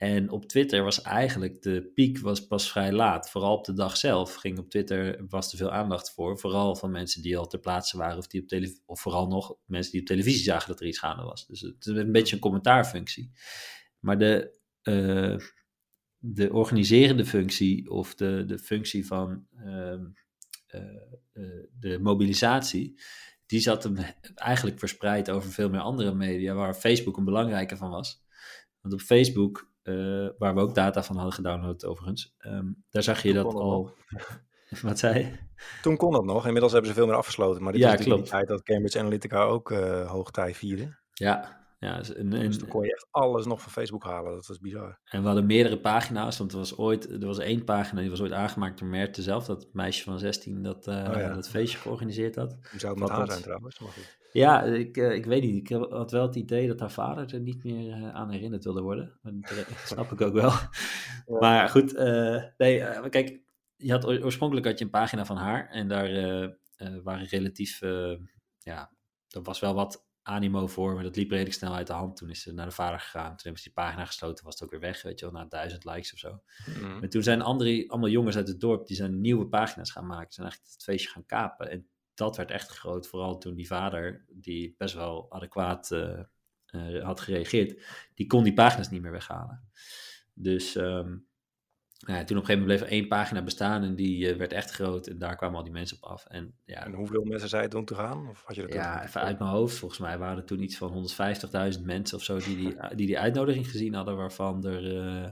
[0.00, 3.30] En op Twitter was eigenlijk de piek was pas vrij laat.
[3.30, 6.38] Vooral op de dag zelf ging op Twitter was er veel aandacht voor.
[6.38, 9.56] Vooral van mensen die al ter plaatse waren of, die op televisie, of vooral nog
[9.66, 11.46] mensen die op televisie zagen dat er iets gaande was.
[11.46, 13.30] Dus het is een beetje een commentaarfunctie.
[13.98, 15.36] Maar de, uh,
[16.18, 19.92] de organiserende functie of de, de functie van uh,
[20.72, 23.00] uh, de mobilisatie,
[23.46, 23.96] die zat hem
[24.34, 28.22] eigenlijk verspreid over veel meer andere media, waar Facebook een belangrijke van was.
[28.80, 32.34] Want op Facebook uh, waar we ook data van hadden gedownload overigens.
[32.46, 33.94] Um, daar zag je Toen dat al.
[34.82, 35.32] Wat zei je?
[35.82, 36.44] Toen kon dat nog.
[36.44, 37.62] Inmiddels hebben ze veel meer afgesloten.
[37.62, 38.24] Maar dit ja, is klopt.
[38.24, 40.98] de tijd dat Cambridge Analytica ook uh, hoogtij vierde.
[41.12, 44.34] Ja, ja, dus, en, dus dan kon je echt alles nog van Facebook halen.
[44.34, 45.00] Dat was bizar.
[45.04, 48.20] En we hadden meerdere pagina's, want er was ooit, er was één pagina die was
[48.20, 51.34] ooit aangemaakt door Merte zelf, dat meisje van 16 dat, uh, oh ja.
[51.34, 52.58] dat feestje georganiseerd had.
[52.70, 53.78] Hoe zou het met haar zijn trouwens?
[53.78, 54.18] Maar goed.
[54.32, 55.70] Ja, ik, uh, ik weet niet.
[55.70, 58.82] Ik had wel het idee dat haar vader er niet meer uh, aan herinnerd wilde
[58.82, 59.18] worden.
[59.22, 60.50] Dat snap ik ook wel.
[60.50, 61.38] Ja.
[61.38, 61.92] Maar goed,
[62.56, 63.40] nee, kijk,
[63.76, 66.10] je had, oorspronkelijk had je een pagina van haar en daar
[67.02, 67.80] waren relatief,
[68.58, 68.92] ja,
[69.28, 72.16] er was wel wat animo voor, maar dat liep redelijk snel uit de hand.
[72.16, 73.28] Toen is ze naar de vader gegaan.
[73.28, 75.48] Toen hebben ze die pagina gesloten, was het ook weer weg, weet je wel, na
[75.48, 76.42] duizend likes of zo.
[76.80, 76.98] Mm.
[76.98, 80.26] Maar toen zijn andere, allemaal jongens uit het dorp, die zijn nieuwe pagina's gaan maken.
[80.28, 81.70] Ze zijn eigenlijk het feestje gaan kapen.
[81.70, 86.20] En dat werd echt groot, vooral toen die vader, die best wel adequaat uh,
[86.70, 87.82] uh, had gereageerd,
[88.14, 89.68] die kon die pagina's niet meer weghalen.
[90.34, 91.22] Dus um, nou
[92.06, 94.52] ja, toen op een gegeven moment bleef er één pagina bestaan en die uh, werd
[94.52, 96.26] echt groot en daar kwamen al die mensen op af.
[96.26, 98.28] En, ja, en hoeveel mensen zei het om te gaan?
[98.28, 99.76] Of had je dat ja, even uit mijn hoofd.
[99.76, 101.08] Volgens mij waren er toen iets van
[101.74, 105.28] 150.000 mensen of zo die die, die die uitnodiging gezien hadden, waarvan er, uh,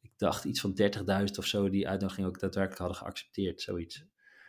[0.00, 0.80] ik dacht, iets van
[1.28, 4.04] 30.000 of zo die uitnodiging ook daadwerkelijk hadden geaccepteerd, zoiets.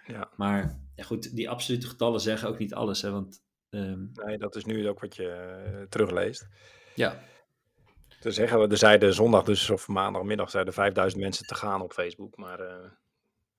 [0.07, 0.31] Ja.
[0.35, 3.45] Maar ja, goed, die absolute getallen zeggen ook niet alles, hè, want...
[3.69, 6.47] Um, nee, dat is nu ook wat je uh, terugleest.
[6.95, 7.23] Ja.
[8.19, 11.93] Te zeggen we, er zeiden zondag dus, of maandagmiddag, zeiden 5000 mensen te gaan op
[11.93, 12.37] Facebook.
[12.37, 12.89] Maar uh,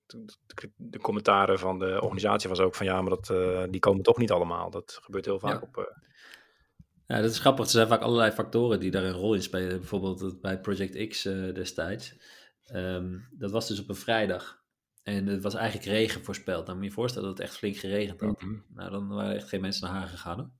[0.06, 4.02] de, de, commentaren van de organisatie was ook van ja, maar dat, uh, die komen
[4.02, 4.70] toch niet allemaal.
[4.70, 5.66] Dat gebeurt heel vaak ja.
[5.68, 5.76] op.
[5.76, 5.84] Uh...
[7.06, 7.64] Ja, dat is grappig.
[7.64, 9.78] Er zijn vaak allerlei factoren die daar een rol in spelen.
[9.78, 11.22] Bijvoorbeeld bij Project X
[11.54, 12.16] destijds.
[12.74, 14.58] Um, dat was dus op een vrijdag.
[15.02, 16.66] En het was eigenlijk regen voorspeld.
[16.66, 18.42] Dan moet je je voorstellen dat het echt flink geregend had.
[18.42, 18.64] Mm -hmm.
[18.74, 20.38] Nou, dan waren echt geen mensen naar haar gegaan.
[20.38, 20.50] Hoor.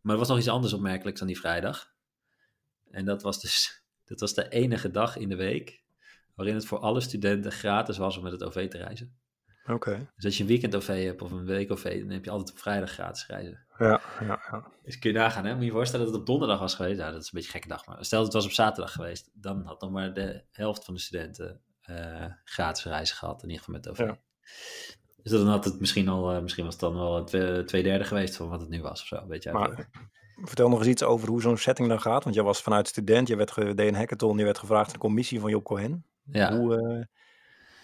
[0.00, 1.94] Maar er was nog iets anders opmerkelijks dan die vrijdag.
[2.90, 5.84] En dat was dus dat was de enige dag in de week
[6.34, 9.18] waarin het voor alle studenten gratis was om met het OV te reizen.
[9.66, 10.10] Oké.
[10.14, 12.50] Dus als je een weekend OV hebt of een week OV, dan heb je altijd
[12.50, 13.66] op vrijdag gratis reizen.
[13.78, 14.72] Ja, ja, ja.
[14.82, 15.52] Dus kun je nagaan, hè?
[15.52, 16.98] Moet je je voorstellen dat het op donderdag was geweest.
[16.98, 17.86] Ja, dat is een beetje een gekke dag.
[17.86, 20.94] Maar stel dat het was op zaterdag geweest, dan had nog maar de helft van
[20.94, 23.98] de studenten uh, gratis reizen gehad, in ieder geval met OV.
[23.98, 24.18] Ja.
[25.22, 28.04] Dus dan had het misschien al, uh, misschien was het dan wel twee, twee, derde
[28.04, 29.26] geweest van wat het nu was of zo.
[29.26, 29.88] Weet je maar,
[30.44, 32.24] Vertel nog eens iets over hoe zo'n setting dan gaat.
[32.24, 35.40] Want jij was vanuit student, je werd deed een hackathon, je werd gevraagd de commissie
[35.40, 36.04] van Job Cohen.
[36.24, 36.56] Ja.
[36.56, 37.04] Hoe, uh,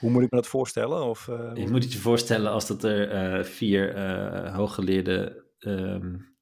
[0.01, 1.05] hoe moet ik me dat voorstellen?
[1.05, 4.01] Of, uh, je moet het je voorstellen als dat er uh, vier
[4.51, 6.37] hooggeleerde um,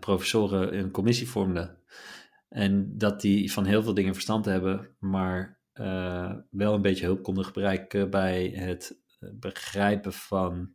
[0.00, 1.78] professoren een commissie vormden.
[2.48, 5.58] En dat die van heel veel dingen verstand hebben, maar
[6.50, 9.00] wel een beetje hulp konden gebruiken bij het
[9.32, 10.74] begrijpen van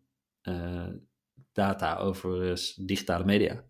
[1.52, 3.64] data over digitale media.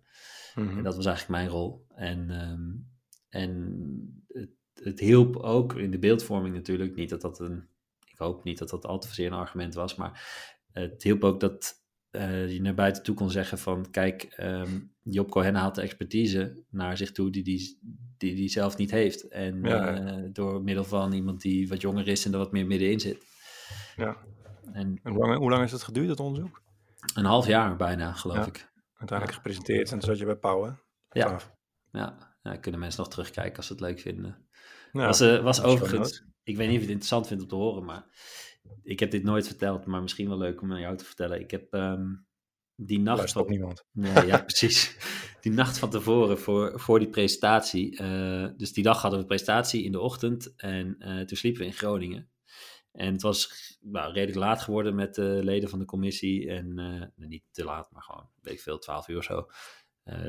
[0.56, 1.86] En dat was eigenlijk mijn rol.
[1.96, 2.88] En, um,
[3.30, 6.96] en het, het, hielp ook in de beeldvorming natuurlijk.
[6.96, 7.68] Niet dat dat een,
[8.06, 10.28] ik hoop niet dat dat al te zeer een argument was, maar
[10.72, 15.30] het hielp ook dat uh, je naar buiten toe kon zeggen van, kijk, um, Job
[15.30, 17.80] Cohen haalt de expertise naar zich toe die die,
[18.18, 19.28] die, die zelf niet heeft.
[19.28, 22.66] En ja, uh, door middel van iemand die wat jonger is en er wat meer
[22.66, 23.24] middenin zit.
[23.96, 24.18] Ja.
[24.72, 26.62] En, en hoe, lang, hoe lang is het geduurd, dat onderzoek?
[27.14, 28.46] Een half jaar bijna, geloof ja.
[28.46, 30.82] ik uiteindelijk gepresenteerd en toen zat je bij Pauwen.
[31.10, 31.40] Ja.
[31.92, 32.34] ja.
[32.42, 34.48] Ja, kunnen mensen nog terugkijken als ze het leuk vinden.
[34.92, 37.56] Nou, was, uh, was overigens, ik weet niet of je het interessant vindt om te
[37.56, 38.06] horen, maar
[38.84, 41.40] ik heb dit nooit verteld, maar misschien wel leuk om aan jou te vertellen.
[41.40, 42.28] Ik heb um,
[42.76, 43.32] die nacht.
[43.32, 43.86] van niemand.
[43.92, 44.98] Nee, ja, precies.
[45.42, 48.02] Die nacht van tevoren voor, voor die presentatie.
[48.02, 51.68] Uh, dus die dag hadden we presentatie in de ochtend en uh, toen sliepen we
[51.68, 52.30] in Groningen.
[52.96, 53.50] En het was
[53.82, 56.50] nou, redelijk laat geworden met de leden van de commissie.
[56.50, 59.48] En uh, niet te laat, maar gewoon, weet ik veel, twaalf uur of zo.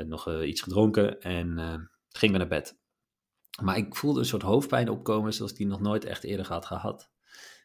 [0.06, 2.78] nog iets gedronken en ging we naar bed.
[3.62, 7.10] Maar ik voelde een soort hoofdpijn opkomen zoals die nog nooit echt eerder had gehad.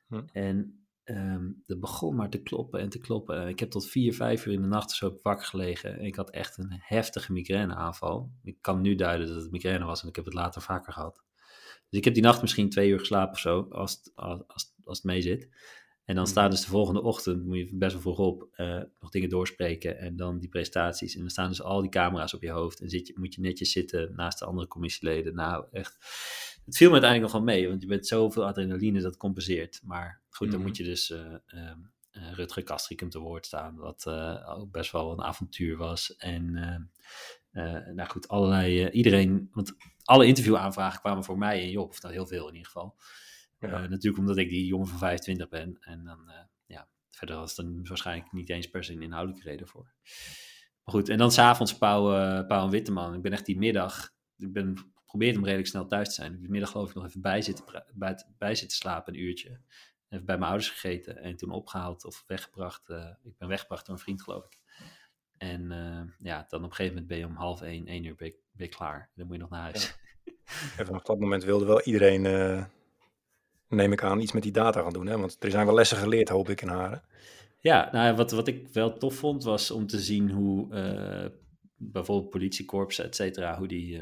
[0.08, 0.22] Hm.
[0.32, 3.48] En um, dat begon maar te kloppen en te kloppen.
[3.48, 6.00] Ik heb tot vier, vijf uur in de nacht zo wakker gelegen.
[6.00, 8.32] En ik had echt een heftige migraineaanval.
[8.44, 11.24] Ik kan nu duiden dat het migraine was en ik heb het later vaker gehad.
[11.90, 14.98] Dus ik heb die nacht misschien twee uur geslapen of zo, als als, als, als
[14.98, 15.50] het mee zit.
[16.06, 16.32] En dan hm.
[16.32, 19.98] staan dus de volgende ochtend, moet je best wel vroeg op, uh, nog dingen doorspreken
[19.98, 21.14] en dan die presentaties.
[21.16, 23.42] En dan staan dus al die camera's op je hoofd en zit je, moet je
[23.42, 25.36] netjes zitten naast de andere commissieleden.
[25.36, 25.98] Nou, echt,
[26.66, 29.82] het viel me uiteindelijk nog wel mee, want je bent zoveel adrenaline dat compenseert.
[29.84, 30.68] Maar goed, dan mhm.
[30.68, 31.20] moet je dus uh,
[31.54, 31.72] uh,
[32.34, 34.08] Rutger Kastrikum te woord staan, wat
[34.48, 36.16] ook best wel een avontuur was.
[36.16, 36.52] En
[37.94, 42.28] nou goed, allerlei, iedereen, want alle interviewaanvragen kwamen voor mij en Job, of nou heel
[42.28, 42.96] veel in ieder geval.
[43.70, 45.78] Natuurlijk omdat ik die jongen van 25 ben.
[45.80, 46.32] En dan,
[46.66, 49.94] ja, verder was er waarschijnlijk niet eens per se een inhoudelijke reden voor.
[50.84, 53.14] Maar goed, en dan s'avonds Pauw, uh, Pauw en Witteman.
[53.14, 56.34] Ik ben echt die middag, ik ben probeerde om redelijk snel thuis te zijn.
[56.34, 59.60] Ik heb middag geloof ik nog even bij zitten, bij, bij zitten slapen, een uurtje.
[60.10, 62.90] Even bij mijn ouders gegeten en toen opgehaald of weggebracht.
[62.90, 64.58] Uh, ik ben weggebracht door een vriend, geloof ik.
[65.38, 68.16] En uh, ja, dan op een gegeven moment ben je om half één, één uur
[68.16, 69.10] ben je, ben je klaar.
[69.16, 69.94] Dan moet je nog naar huis.
[70.78, 72.66] En vanaf dat moment wilde wel iedereen, uh,
[73.72, 75.08] neem ik aan, iets met die data gaan doen.
[75.08, 75.18] Hè?
[75.18, 77.04] Want er zijn wel lessen geleerd, hoop ik, in Haren.
[77.60, 80.68] Ja, nou, wat, wat ik wel tof vond, was om te zien hoe
[81.76, 84.02] bijvoorbeeld politiekorps, et cetera, hoe die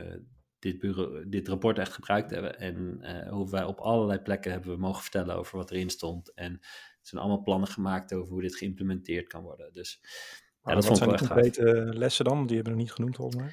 [0.60, 2.60] dit, bureau, dit rapport echt gebruikt hebben.
[2.60, 6.34] En uh, hoe wij op allerlei plekken hebben we mogen vertellen over wat erin stond.
[6.34, 9.74] En er zijn allemaal plannen gemaakt over hoe dit geïmplementeerd kan worden.
[9.74, 10.00] Dus
[10.64, 12.46] ja, dat wat zijn de concrete lessen dan?
[12.48, 13.44] Die hebben we niet genoemd volgens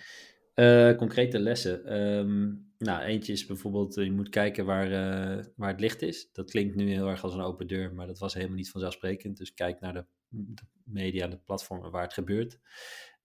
[0.55, 0.97] mij.
[0.97, 2.01] Concrete lessen.
[2.03, 6.33] Um, nou, eentje is bijvoorbeeld, eh, je moet kijken waar, uh, waar het licht is.
[6.33, 9.37] Dat klinkt nu heel erg als een open deur, maar dat was helemaal niet vanzelfsprekend.
[9.37, 12.61] Dus kijk naar de, de media, de platformen waar het gebeurt.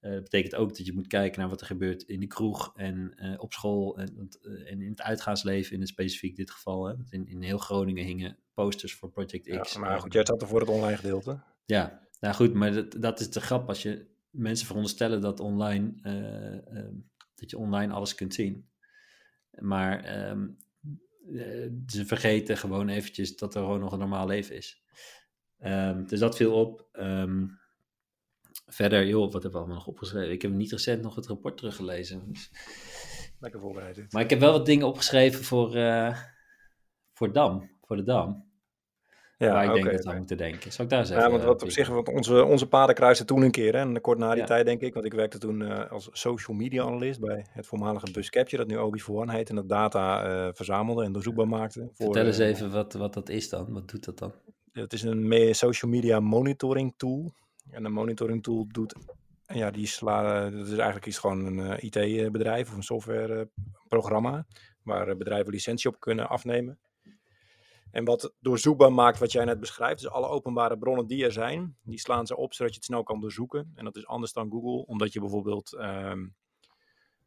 [0.01, 2.71] Uh, dat betekent ook dat je moet kijken naar wat er gebeurt in de kroeg
[2.75, 4.29] en uh, op school en,
[4.65, 6.85] en, in het uitgaansleven in het specifiek dit geval.
[6.85, 6.93] Hè.
[7.09, 9.73] In, in heel Groningen hingen posters voor Project X.
[9.73, 11.43] Ja, maar goed, jij zat er voor het online gedeelte.
[11.65, 15.93] Ja, nou goed, maar dat, dat is de grap als je mensen veronderstellen dat online,
[17.35, 18.70] dat je online alles kunt zien.
[19.59, 20.57] Maar um,
[21.87, 24.83] ze vergeten gewoon eventjes dat er gewoon nog een normaal leven is.
[25.59, 26.89] Um, dus dat viel op.
[26.93, 27.59] Um,
[28.65, 30.31] verder, joh, wat hebben we allemaal nog opgeschreven?
[30.31, 32.31] Ik heb niet recent nog het rapport teruggelezen.
[32.31, 32.51] Dus...
[33.39, 34.11] Lekker voorbereid.
[34.13, 36.17] Maar ik heb wel wat dingen opgeschreven voor, uh,
[37.13, 38.50] voor Dam, voor de Dam.
[39.45, 40.71] Ja, waar ik denk dat we moeten denken.
[40.71, 43.41] Zal ik daar eens Ja, want wat op zich, want onze, onze paden kruisten toen
[43.41, 45.91] een keer, hè, en kort na die tijd denk ik, want ik werkte toen uh,
[45.91, 49.55] als social media analyst bij het voormalige Buscapture, dat nu Obi for One heet, en
[49.55, 51.79] dat data uh, verzamelde en doorzoekbaar maakte.
[51.79, 54.33] Voor, Vertel eens even wat, wat dat is dan, wat doet dat dan?
[54.71, 57.31] Het is een social media monitoring tool.
[57.71, 58.95] En een monitoring tool doet,
[59.45, 64.45] ja, die sla, dat is eigenlijk iets gewoon een IT-bedrijf of een softwareprogramma,
[64.83, 66.79] waar bedrijven licentie op kunnen afnemen.
[67.91, 71.77] En wat doorzoekbaar maakt wat jij net beschrijft, dus alle openbare bronnen die er zijn,
[71.83, 73.71] die slaan ze op zodat je het snel kan doorzoeken.
[73.75, 76.35] En dat is anders dan Google, omdat je bijvoorbeeld um,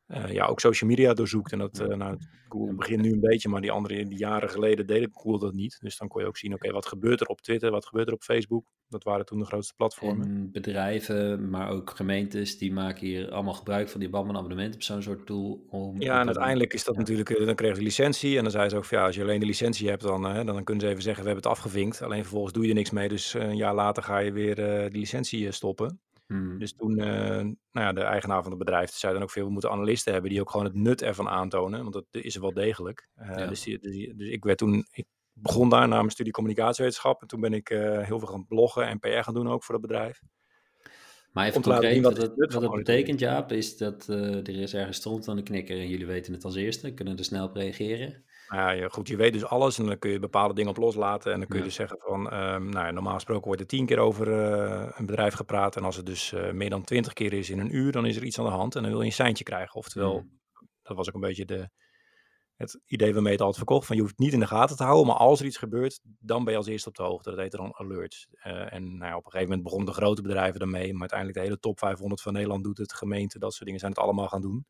[0.08, 1.52] uh, ja, ook social media doorzoekt.
[1.52, 4.86] En dat, uh, nou, Google begint nu een beetje, maar die andere die jaren geleden
[4.86, 5.78] deden Google dat niet.
[5.80, 8.08] Dus dan kon je ook zien, oké, okay, wat gebeurt er op Twitter, wat gebeurt
[8.08, 8.64] er op Facebook?
[8.88, 10.26] Dat waren toen de grootste platformen.
[10.26, 14.82] En bedrijven, maar ook gemeentes, die maken hier allemaal gebruik van die banden abonnementen op
[14.82, 15.64] zo'n soort tool.
[15.70, 17.00] Om ja, en uiteindelijk is dat ja.
[17.00, 18.36] natuurlijk, eh, dan kreeg je licentie.
[18.36, 20.64] En dan zei ze ook, van, ja, als je alleen de licentie hebt, dan, dan
[20.64, 22.02] kunnen ze even zeggen, we hebben het afgevinkt.
[22.02, 24.90] Alleen vervolgens doe je er niks mee, dus een jaar later ga je weer uh,
[24.90, 26.00] die licentie stoppen.
[26.26, 26.58] Hmm.
[26.58, 27.06] Dus toen, uh,
[27.36, 30.30] nou ja, de eigenaar van het bedrijf zei dan ook veel, we moeten analisten hebben
[30.30, 33.08] die ook gewoon het nut ervan aantonen, want dat is er wel degelijk.
[33.20, 33.46] Uh, ja.
[33.46, 37.26] dus, die, dus, dus, ik werd toen, ik begon daar na mijn studie communicatiewetenschap en
[37.26, 39.88] toen ben ik uh, heel veel gaan bloggen en PR gaan doen ook voor dat
[39.88, 40.20] bedrijf.
[41.32, 45.28] Maar even concreet, wat, het, wat het betekent, Jaap, is dat er is ergens stront
[45.28, 48.24] aan de knikker en jullie weten het als eerste, kunnen er snel op reageren.
[48.48, 51.32] Nou ja, goed, je weet dus alles en dan kun je bepaalde dingen op loslaten.
[51.32, 51.68] En dan kun je ja.
[51.68, 55.06] dus zeggen van, um, nou ja, normaal gesproken wordt er tien keer over uh, een
[55.06, 55.76] bedrijf gepraat.
[55.76, 58.16] En als het dus uh, meer dan twintig keer is in een uur, dan is
[58.16, 58.76] er iets aan de hand.
[58.76, 59.74] En dan wil je een seintje krijgen.
[59.74, 60.40] Oftewel, mm.
[60.82, 61.68] dat was ook een beetje de,
[62.56, 63.86] het idee waarmee het altijd verkocht.
[63.86, 66.00] Van je hoeft het niet in de gaten te houden, maar als er iets gebeurt,
[66.02, 67.30] dan ben je als eerste op de hoogte.
[67.30, 68.28] Dat heet dan alerts.
[68.46, 70.92] Uh, en nou ja, op een gegeven moment begonnen de grote bedrijven daarmee.
[70.92, 72.92] Maar uiteindelijk de hele top 500 van Nederland doet het.
[72.92, 74.66] Gemeente, dat soort dingen zijn het allemaal gaan doen.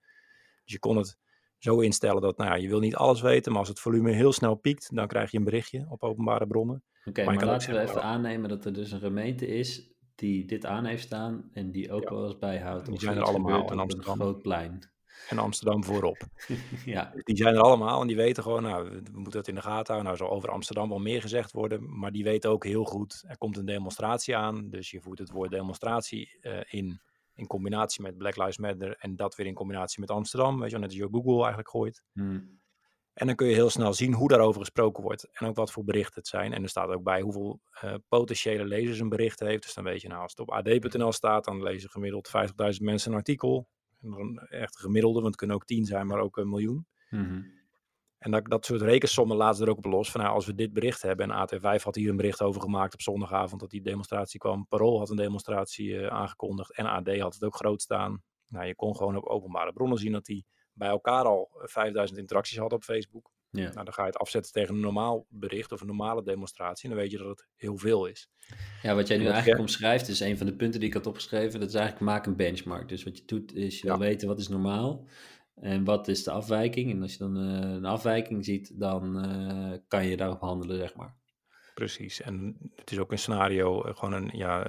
[0.64, 1.16] Dus je kon het
[1.64, 4.32] zo instellen dat, nou ja, je wil niet alles weten, maar als het volume heel
[4.32, 6.82] snel piekt, dan krijg je een berichtje op openbare bronnen.
[7.04, 10.84] Oké, maar, laten we even aannemen dat er dus een gemeente is die dit aan
[10.84, 12.86] heeft staan en die ook wel eens bijhoudt.
[12.86, 14.12] Die zijn er allemaal in Amsterdam.
[14.12, 14.92] Een groot plein.
[15.28, 16.16] En Amsterdam voorop.
[16.84, 17.12] ja.
[17.22, 19.94] Die zijn er allemaal en die weten gewoon, nou, we moeten dat in de gaten
[19.94, 20.04] houden.
[20.04, 23.38] Nou, zal over Amsterdam wel meer gezegd worden, maar die weten ook heel goed, er
[23.38, 27.00] komt een demonstratie aan, dus je voert het woord demonstratie uh, in
[27.34, 30.78] in combinatie met Black Lives Matter en dat weer in combinatie met Amsterdam, weet je
[30.78, 32.02] net als je Google eigenlijk gooit.
[32.12, 32.62] Hmm.
[33.12, 35.84] En dan kun je heel snel zien hoe daarover gesproken wordt en ook wat voor
[35.84, 36.52] berichten het zijn.
[36.52, 39.62] En er staat ook bij hoeveel uh, potentiële lezers een bericht heeft.
[39.62, 43.10] Dus dan weet je, nou, als het op ad.nl staat, dan lezen gemiddeld 50.000 mensen
[43.10, 43.68] een artikel.
[44.02, 46.86] En dan echt gemiddelde, want het kunnen ook tien zijn, maar ook een miljoen.
[47.10, 47.62] Mm
[48.24, 50.10] en dat, dat soort rekensommen laten er ook op los.
[50.10, 52.94] Van, nou, als we dit bericht hebben, en AT5 had hier een bericht over gemaakt
[52.94, 54.66] op zondagavond, dat die demonstratie kwam.
[54.68, 58.22] Parool had een demonstratie uh, aangekondigd en AD had het ook groot staan.
[58.46, 62.58] Nou, je kon gewoon op openbare bronnen zien dat die bij elkaar al 5000 interacties
[62.58, 63.30] hadden op Facebook.
[63.50, 63.72] Ja.
[63.72, 66.84] Nou, dan ga je het afzetten tegen een normaal bericht of een normale demonstratie.
[66.84, 68.28] En dan weet je dat het heel veel is.
[68.82, 71.60] Ja, wat jij nu eigenlijk omschrijft, is een van de punten die ik had opgeschreven.
[71.60, 72.88] Dat is eigenlijk maak een benchmark.
[72.88, 75.06] Dus wat je doet, is je wil weten wat is normaal.
[75.54, 76.90] En wat is de afwijking?
[76.90, 80.94] En als je dan uh, een afwijking ziet, dan uh, kan je daarop handelen, zeg
[80.94, 81.16] maar.
[81.74, 82.20] Precies.
[82.20, 84.64] En het is ook een scenario, uh, gewoon een, ja,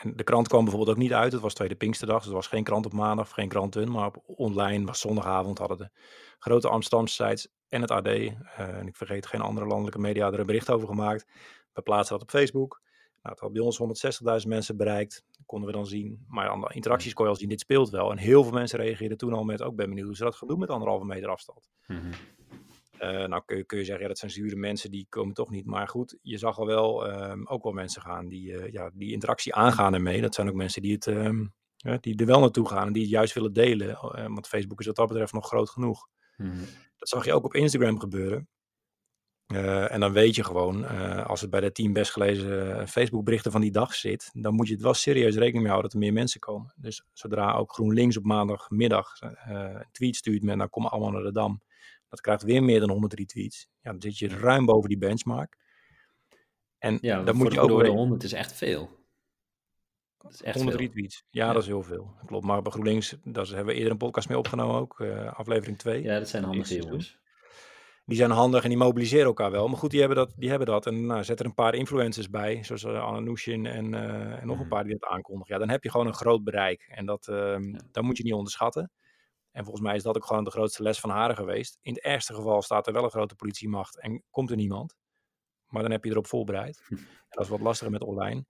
[0.00, 1.32] en de krant kwam bijvoorbeeld ook niet uit.
[1.32, 3.90] Het was tweede Pinksterdag, dus er was geen krant op maandag, geen kranten.
[3.90, 5.90] Maar op online was zondagavond hadden de
[6.38, 10.46] grote Amsterdamse sites en het AD, en ik vergeet geen andere landelijke media, er een
[10.46, 11.26] bericht over gemaakt.
[11.72, 12.82] We plaatsen dat op Facebook.
[13.24, 16.24] Nou, het had bij ons 160.000 mensen bereikt, konden we dan zien.
[16.28, 18.10] Maar aan de interacties kon je al zien, dit speelt wel.
[18.10, 20.48] En heel veel mensen reageerden toen al met, ook ben benieuwd hoe ze dat gaan
[20.48, 21.68] doen met anderhalve meter afstand.
[21.86, 22.12] Mm -hmm.
[23.00, 25.50] uh, nou kun je, kun je zeggen, ja, dat zijn zure mensen, die komen toch
[25.50, 25.66] niet.
[25.66, 29.12] Maar goed, je zag al wel um, ook wel mensen gaan die uh, ja, die
[29.12, 30.20] interactie aangaan ermee.
[30.20, 33.02] Dat zijn ook mensen die, het, um, ja, die er wel naartoe gaan en die
[33.02, 33.88] het juist willen delen.
[33.88, 36.08] Uh, want Facebook is wat dat betreft nog groot genoeg.
[36.36, 36.64] Mm -hmm.
[36.96, 38.48] Dat zag je ook op Instagram gebeuren.
[39.52, 42.86] Uh, en dan weet je gewoon, uh, als het bij de tien best gelezen uh,
[42.86, 45.90] Facebook berichten van die dag zit, dan moet je het wel serieus rekening mee houden
[45.90, 46.72] dat er meer mensen komen.
[46.76, 51.32] Dus zodra ook GroenLinks op maandagmiddag een tweet stuurt met nou kom allemaal naar de
[51.32, 51.62] Dam,
[52.08, 53.68] dat krijgt weer meer dan 100 retweets.
[53.80, 55.56] Ja, dan zit je ruim boven die benchmark.
[56.78, 57.68] En ja, dan moet je ook...
[57.68, 59.02] door de 100 is echt veel.
[60.18, 60.86] Dat is echt 100 veel.
[60.86, 62.14] retweets, ja, ja, dat is heel veel.
[62.26, 66.02] Klopt, maar bij GroenLinks, daar hebben we eerder een podcast mee opgenomen ook, aflevering 2.
[66.02, 67.22] Ja, dat zijn handige jongens
[68.04, 69.68] die zijn handig en die mobiliseren elkaar wel.
[69.68, 70.32] Maar goed, die hebben dat.
[70.36, 70.86] Die hebben dat.
[70.86, 74.68] En nou, zet er een paar influencers bij, zoals uh, en, uh, en nog een
[74.68, 75.54] paar die dat aankondigen.
[75.54, 76.86] Ja, dan heb je gewoon een groot bereik.
[76.88, 77.80] En dat, uh, ja.
[77.90, 78.90] dat moet je niet onderschatten.
[79.50, 81.78] En volgens mij is dat ook gewoon de grootste les van Haren geweest.
[81.82, 84.96] In het ergste geval staat er wel een grote politiemacht en komt er niemand.
[85.66, 86.86] Maar dan heb je erop voorbereid.
[86.88, 88.44] En dat is wat lastiger met online.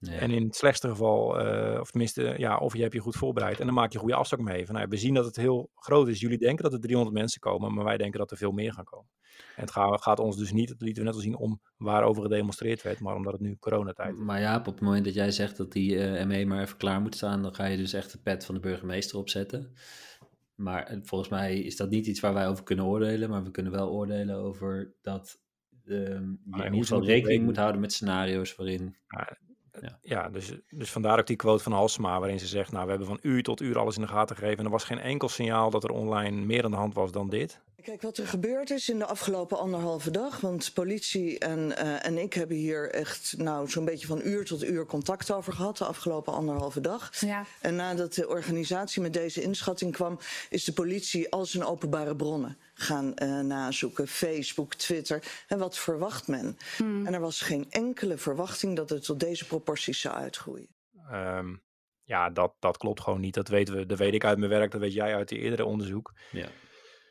[0.00, 0.12] Ja.
[0.12, 3.60] En in het slechtste geval, uh, of tenminste, ja, of je hebt je goed voorbereid
[3.60, 4.66] en dan maak je goede afspraak mee.
[4.66, 6.20] Van, nou, we zien dat het heel groot is.
[6.20, 8.84] Jullie denken dat er 300 mensen komen, maar wij denken dat er veel meer gaan
[8.84, 9.10] komen.
[9.56, 12.22] En het gaat, gaat ons dus niet, dat lieten we net al zien, om waarover
[12.22, 14.20] gedemonstreerd werd, maar omdat het nu coronatijd is.
[14.20, 17.00] Maar ja, op het moment dat jij zegt dat die uh, ME maar even klaar
[17.00, 19.72] moet staan, dan ga je dus echt de pet van de burgemeester opzetten.
[20.54, 23.50] Maar uh, volgens mij is dat niet iets waar wij over kunnen oordelen, maar we
[23.50, 25.40] kunnen wel oordelen over dat
[25.84, 28.96] um, je in ieder geval rekening moet houden met scenario's waarin...
[29.08, 29.38] Ja,
[29.80, 32.90] ja, ja dus, dus vandaar ook die quote van Halsema, waarin ze zegt: Nou, we
[32.90, 34.58] hebben van uur tot uur alles in de gaten gegeven.
[34.58, 37.28] En er was geen enkel signaal dat er online meer aan de hand was dan
[37.28, 37.60] dit.
[37.82, 40.40] Kijk, wat er gebeurd is in de afgelopen anderhalve dag.
[40.40, 44.64] Want politie en, uh, en ik hebben hier echt nou, zo'n beetje van uur tot
[44.64, 45.78] uur contact over gehad.
[45.78, 47.20] De afgelopen anderhalve dag.
[47.20, 47.44] Ja.
[47.60, 50.18] En nadat de organisatie met deze inschatting kwam,
[50.50, 54.08] is de politie al zijn openbare bronnen gaan uh, nazoeken.
[54.08, 55.44] Facebook, Twitter.
[55.46, 56.56] En wat verwacht men?
[56.76, 57.06] Hmm.
[57.06, 60.68] En er was geen enkele verwachting dat het tot deze proporties zou uitgroeien.
[61.12, 61.62] Um,
[62.02, 63.34] ja, dat, dat klopt gewoon niet.
[63.34, 63.86] Dat weten we.
[63.86, 64.70] Dat weet ik uit mijn werk.
[64.70, 66.12] Dat weet jij uit die eerdere onderzoek.
[66.32, 66.48] Ja.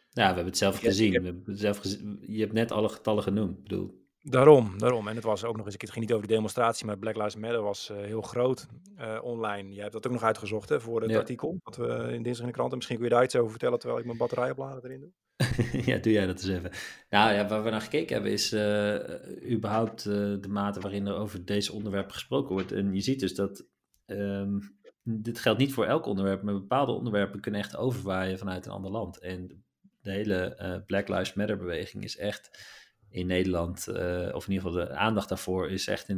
[0.09, 1.09] Ja, we hebben het zelf gezien.
[1.09, 2.23] We hebben het zelf gezien.
[2.27, 3.57] Je hebt net alle getallen genoemd.
[3.57, 4.05] Ik bedoel.
[4.21, 5.07] Daarom, daarom.
[5.07, 7.35] En het was ook nog eens, het ging niet over de demonstratie, maar Black Lives
[7.35, 8.67] Matter was uh, heel groot
[8.99, 9.69] uh, online.
[9.73, 11.17] Jij hebt dat ook nog uitgezocht hè, voor het Ja.
[11.17, 12.69] artikel, dat we in dinsdag in de krant.
[12.69, 15.11] En misschien kun je daar iets over vertellen terwijl ik mijn batterijoplader erin doe.
[15.85, 16.71] ja, doe jij dat eens even.
[17.09, 21.15] Nou ja, waar we naar gekeken hebben is eh, überhaupt eh, de mate waarin er
[21.15, 22.71] over deze onderwerpen gesproken wordt.
[22.71, 23.65] En je ziet dus dat
[24.05, 24.59] ehm,
[25.03, 28.91] dit geldt niet voor elk onderwerp, maar bepaalde onderwerpen kunnen echt overwaaien vanuit een ander
[28.91, 29.19] land.
[29.19, 29.63] En
[30.01, 32.75] de hele eh, Black Lives Matter beweging is echt
[33.09, 33.87] in Nederland,
[34.33, 36.09] of in ieder geval de aandacht daarvoor, is echt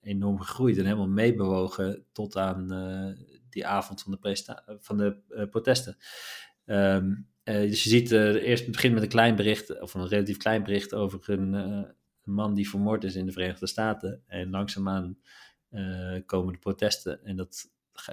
[0.00, 2.68] enorm gegroeid en helemaal meebewogen tot aan
[3.50, 5.96] die avond van de, van de protesten.
[6.64, 7.14] Ehm, eh,
[7.52, 10.62] dus je ziet eh, eerst het begint met een klein bericht, of een relatief klein
[10.62, 11.90] bericht over een, eh,
[12.22, 14.22] man die vermoord is in de Verenigde Staten.
[14.26, 15.18] En langzaamaan
[15.68, 17.24] eh, komen de protesten.
[17.24, 17.70] En dat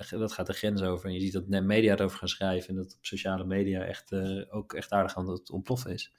[0.10, 1.08] dat gaat de grens over.
[1.08, 4.12] En je ziet dat de media erover gaan schrijven en dat op sociale media echt,
[4.12, 6.12] uh, ook echt aardig aan het ontploffen is.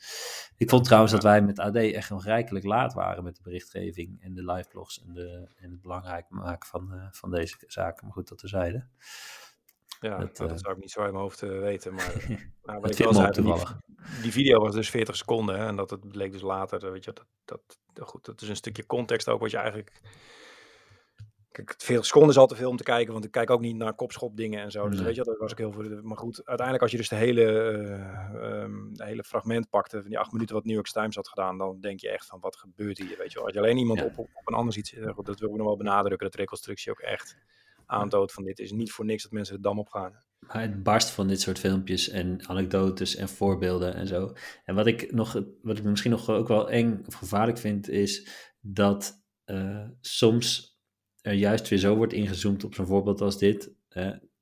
[0.56, 4.22] Ik vond trouwens dat wij met AD echt nog rijkelijk laat waren met de berichtgeving
[4.22, 8.04] en de liveblogs en, de, en het belangrijk maken van, uh, van deze zaken.
[8.04, 8.86] Maar goed, dat terzijde.
[10.06, 11.94] Ja, dat, nou, dat zou ik niet zo uit mijn hoofd weten.
[11.94, 12.14] Maar
[12.62, 13.54] nou, wat ik wel zei, die,
[14.22, 15.58] die, video was dus 40 seconden.
[15.58, 17.26] Hè, en dat het bleek dus later, weet je, dat,
[17.92, 20.00] dat, goed, dat is een stukje context ook wat je eigenlijk
[21.56, 23.76] Kijk, 40 seconden is al te veel om te kijken, want ik kijk ook niet
[23.76, 24.88] naar kopschop dingen en zo.
[24.88, 26.02] Dus weet je, dat was ik heel veel.
[26.02, 27.72] Maar goed, uiteindelijk als je dus de hele,
[28.32, 31.28] uh, um, de hele fragment pakte van die acht minuten wat New York Times had
[31.28, 33.44] gedaan, dan denk je echt van wat gebeurt hier, weet je wel.
[33.44, 36.26] Als je alleen iemand op, op, een ander ziet, dat wil ik nog wel benadrukken,
[36.26, 37.36] dat reconstructie ook echt
[37.86, 40.24] aantoont van dit is niet voor niks dat mensen de dam op gaan.
[40.38, 44.32] Maar het barst van dit soort filmpjes en anekdotes en voorbeelden en zo.
[44.64, 48.28] En wat ik nog, wat ik misschien nog ook wel eng of gevaarlijk vind, is
[48.60, 50.78] dat uh, soms
[51.20, 53.74] er juist weer zo wordt ingezoomd op zo'n voorbeeld als dit.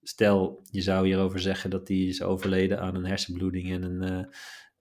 [0.02, 4.02] stel, je zou hierover zeggen dat hij is overleden aan een hersenbloeding en, een,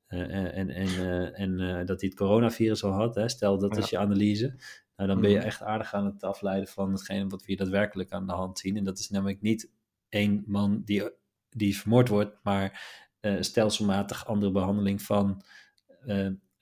[0.10, 3.16] uh, uh, en, en, en dat hij het coronavirus al had.
[3.16, 3.30] Hè?
[3.30, 4.56] Stel, dat is je analyse.
[4.96, 5.46] Nou, dan ben je mhm.
[5.46, 8.78] echt aardig aan het afleiden van hetgene wat we hier daadwerkelijk aan de hand zien.
[8.78, 9.72] En dat is namelijk niet
[10.10, 11.10] één man die,
[11.50, 13.02] die vermoord wordt, maar
[13.40, 15.44] stelselmatig andere behandeling van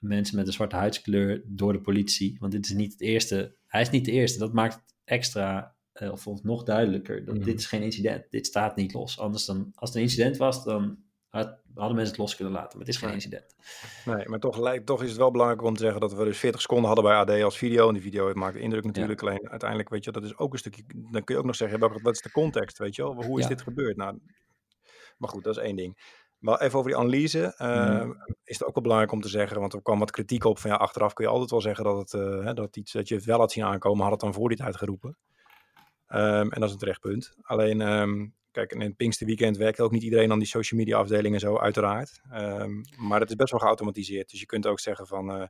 [0.02, 2.38] mensen met een zwarte huidskleur door de politie.
[2.40, 3.56] Want dit is niet het eerste.
[3.68, 4.40] Hij is niet de eerste.
[4.40, 7.44] Dat maakt extra, uh, of nog duidelijker, dat mhm.
[7.44, 8.26] dit is geen incident.
[8.30, 9.20] Dit staat niet los.
[9.20, 10.98] Anders dan, als het een incident was, dan
[11.32, 12.78] had, hadden mensen het los kunnen laten.
[12.78, 13.56] Maar het is geen incident.
[14.06, 16.38] Nee, maar toch, lijkt, toch is het wel belangrijk om te zeggen dat we dus
[16.38, 17.88] 40 seconden hadden bij AD als video.
[17.88, 19.22] En die video maakt indruk natuurlijk.
[19.22, 20.84] Alleen uiteindelijk, weet je, dat is ook een stukje.
[20.88, 23.24] Dan kun je ook nog zeggen, wat is de context, weet je wel?
[23.24, 23.98] Hoe is dit gebeurd?
[23.98, 24.20] Nou,
[25.18, 26.20] maar goed, dat is één ding.
[26.42, 27.56] Maar even over die analyse.
[27.62, 28.10] Uh,
[28.44, 30.70] Is het ook wel belangrijk om te zeggen, want er kwam wat kritiek op van
[30.70, 33.26] ja, achteraf kun je altijd wel zeggen dat, het, uh, dat iets dat je het
[33.26, 35.18] wel had zien aankomen, had het dan voor die tijd geroepen.
[36.14, 37.34] Um, en dat is een terecht punt.
[37.42, 41.40] Alleen, um, kijk, in het Pinksterweekend werkt ook niet iedereen aan die social media afdelingen
[41.40, 42.22] zo, uiteraard.
[42.34, 44.30] Um, maar het is best wel geautomatiseerd.
[44.30, 45.44] Dus je kunt ook zeggen van uh,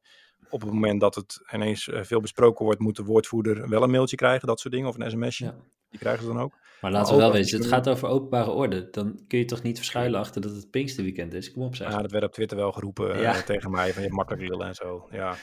[0.50, 4.16] op het moment dat het ineens veel besproken wordt, moet de woordvoerder wel een mailtje
[4.16, 5.46] krijgen, dat soort dingen, of een sms'je.
[5.46, 5.56] Ja.
[5.90, 6.54] Die krijgen ze dan ook.
[6.82, 8.90] Maar laten we wel weten, het gaat over openbare orde.
[8.90, 11.52] Dan kun je toch niet verschuilen achter dat het Pinksterweekend is?
[11.52, 11.92] Kom op, zeg.
[11.92, 14.76] Ja, dat werd op Twitter wel geroepen eh, tegen mij, van je makkelijk lullen en
[14.76, 15.08] zo.
[15.12, 15.36] Ja.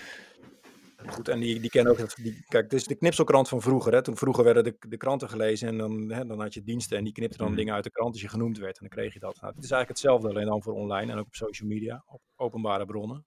[1.07, 3.93] Goed, en die, die kennen ook, dat, die, kijk, dit is de knipselkrant van vroeger.
[3.93, 4.03] Hè.
[4.03, 7.05] Toen vroeger werden de, de kranten gelezen en dan, hè, dan had je diensten en
[7.05, 7.57] die knipten dan mhm.
[7.57, 8.79] dingen uit de krant als je genoemd werd.
[8.79, 9.41] En dan kreeg je dat.
[9.41, 12.21] Nou, het is eigenlijk hetzelfde, alleen dan voor online en ook op social media, op
[12.37, 13.27] openbare bronnen.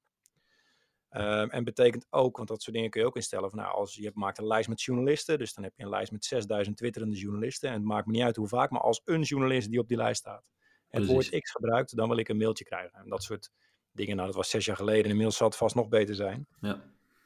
[1.13, 3.95] Um, en betekent ook, want dat soort dingen kun je ook instellen, van nou, als
[3.95, 7.17] je maakt een lijst met journalisten, dus dan heb je een lijst met 6000 twitterende
[7.17, 9.87] journalisten, en het maakt me niet uit hoe vaak, maar als een journalist die op
[9.87, 10.43] die lijst staat
[10.91, 12.99] het woord X gebruikt, dan wil ik een mailtje krijgen.
[12.99, 13.49] En dat soort
[13.91, 16.47] dingen, nou dat was zes jaar geleden, inmiddels zal het vast nog beter zijn.
[16.59, 16.83] Ja,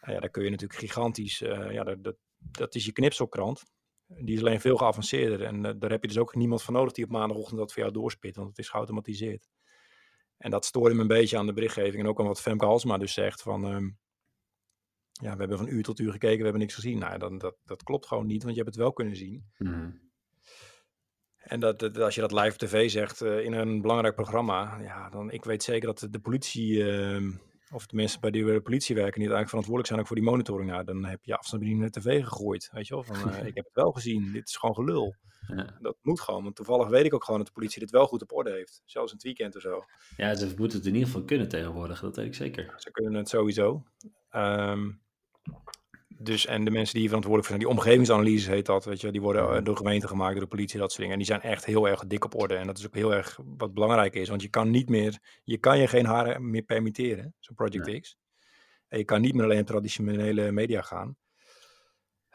[0.07, 3.63] uh, ja daar kun je natuurlijk gigantisch, uh, ja, dat, dat, dat, is je knipselkrant.
[4.07, 6.93] Die is alleen veel geavanceerder en uh, daar heb je dus ook niemand van nodig
[6.93, 9.47] die op maandagochtend dat voor jou doorspit, want het is geautomatiseerd.
[10.37, 12.03] En dat stoorde me een beetje aan de berichtgeving.
[12.03, 13.65] En ook aan wat Femke Halsma dus zegt van...
[13.65, 13.97] Um,
[15.21, 16.99] ja, we hebben van uur tot uur gekeken, we hebben niks gezien.
[16.99, 19.45] Nou, dan, dat, dat klopt gewoon niet, want je hebt het wel kunnen zien.
[19.57, 20.03] Mm.
[21.37, 24.79] En dat, dat, als je dat live op tv zegt uh, in een belangrijk programma,
[24.79, 27.33] ja, dan ik weet zeker dat de politie, uh,
[27.71, 30.25] of de mensen bij die de politie werken, die eigenlijk verantwoordelijk zijn ook voor die
[30.25, 30.69] monitoring.
[30.69, 33.03] Nou, dan heb je afstandsbediening naar de tv gegooid, weet je wel.
[33.03, 35.15] Van, uh, ik heb het wel gezien, dit is gewoon gelul.
[35.47, 35.77] Ja.
[35.81, 38.21] Dat moet gewoon, want toevallig weet ik ook gewoon dat de politie dit wel goed
[38.21, 38.81] op orde heeft.
[38.85, 39.85] Zelfs in het weekend of zo.
[40.17, 42.73] Ja, ze moeten het in ieder geval kunnen tegenwoordig, dat weet ik zeker.
[42.77, 43.83] Ze kunnen het sowieso.
[44.31, 45.01] Um,
[46.17, 49.11] dus, en de mensen die hier verantwoordelijk voor zijn, die omgevingsanalyses heet dat, weet je,
[49.11, 51.13] die worden eh, door gemeente gemaakt, door de politie, dat soort dingen.
[51.13, 52.55] En die zijn echt heel erg dik op orde.
[52.55, 55.57] En dat is ook heel erg wat belangrijk is, want je kan niet meer, je
[55.57, 58.17] kan je geen haren meer permitteren, zo'n Project X.
[58.87, 61.15] En je kan niet meer alleen traditionele media gaan.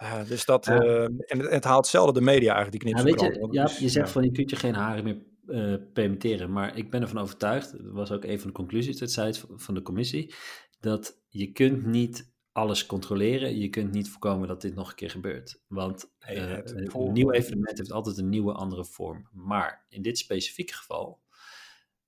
[0.02, 0.84] Uh, dus dat, ja.
[0.84, 3.10] uh, en het, het, haalt zelden de media eigenlijk, die knips.
[3.10, 6.52] Ja, weet je, ja, je zegt van je kunt je geen haren meer uh, permitteren,
[6.52, 9.82] maar ik ben ervan overtuigd, dat was ook een van de conclusies destijds van de
[9.82, 10.34] commissie,
[10.80, 15.10] dat je kunt niet alles controleren, je kunt niet voorkomen dat dit nog een keer
[15.10, 15.62] gebeurt.
[15.66, 19.28] Want een nieuw evenement heeft altijd een nieuwe andere vorm.
[19.32, 21.20] Maar in dit specifieke geval,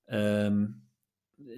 [0.07, 0.90] um,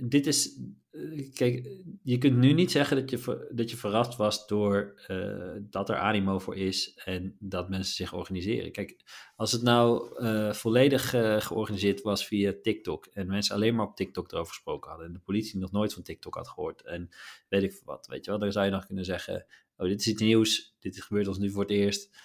[0.00, 0.60] dit is
[0.94, 1.68] eh, kijk,
[2.02, 5.96] je kunt nu niet zeggen dat je, dat je verrast was door uh, dat er
[5.96, 8.72] animo voor is en dat mensen zich organiseren.
[8.72, 9.02] Kijk,
[9.36, 13.96] als het nou uh, volledig uh, georganiseerd was via TikTok en mensen alleen maar op
[13.96, 17.08] TikTok erover gesproken hadden en de politie nog nooit van TikTok had gehoord en
[17.48, 20.06] weet ik wat, weet je wel, dan zou je nog kunnen zeggen, oh dit is
[20.06, 22.16] iets nieuws, dit gebeurt ons nu voor het eerst,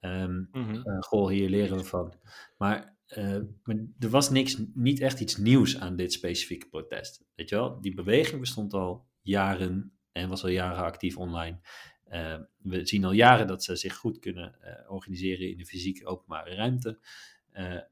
[0.00, 1.02] um, mm -hmm.
[1.02, 2.14] goh, hier leren we van.
[2.56, 7.24] Maar uh, maar er was niks, niet echt iets nieuws aan dit specifieke protest.
[7.34, 11.60] Weet je wel, die beweging bestond al jaren en was al jaren actief online.
[12.08, 16.06] Uh, we zien al jaren dat ze zich goed kunnen uh, organiseren in de fysieke
[16.06, 16.98] openbare ruimte.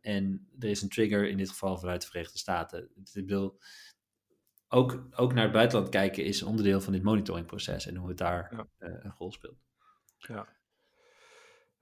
[0.00, 2.90] en er is een trigger in dit geval vanuit de Verenigde Staten.
[2.94, 3.58] Ik bedoel,
[4.68, 8.66] ook, ook naar het buitenland kijken is onderdeel van dit monitoringproces en hoe het daar
[8.78, 9.58] een rol speelt.
[10.16, 10.55] Ja.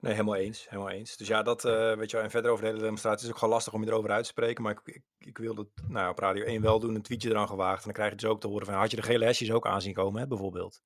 [0.05, 0.69] Nee, helemaal eens.
[0.69, 1.17] Helemaal eens.
[1.17, 2.25] Dus ja, dat uh, weet je wel.
[2.25, 4.29] En verder over de hele demonstratie is ook gewoon lastig om je erover uit te
[4.29, 4.63] spreken.
[4.63, 7.47] Maar ik, ik, ik wil dat nou, op Radio 1 wel doen, een tweetje eraan
[7.47, 7.77] gewaagd.
[7.77, 9.67] En dan krijg je dus ook te horen van, had je de gele hesjes ook
[9.67, 10.81] aanzien komen, hè, bijvoorbeeld.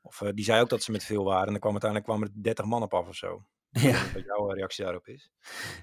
[0.00, 1.46] Of uh, die zei ook dat ze met veel waren.
[1.46, 3.44] En dan kwam uiteindelijk kwamen er 30 man op af of zo.
[3.70, 4.12] Ja.
[4.12, 5.30] Wat jouw reactie daarop is.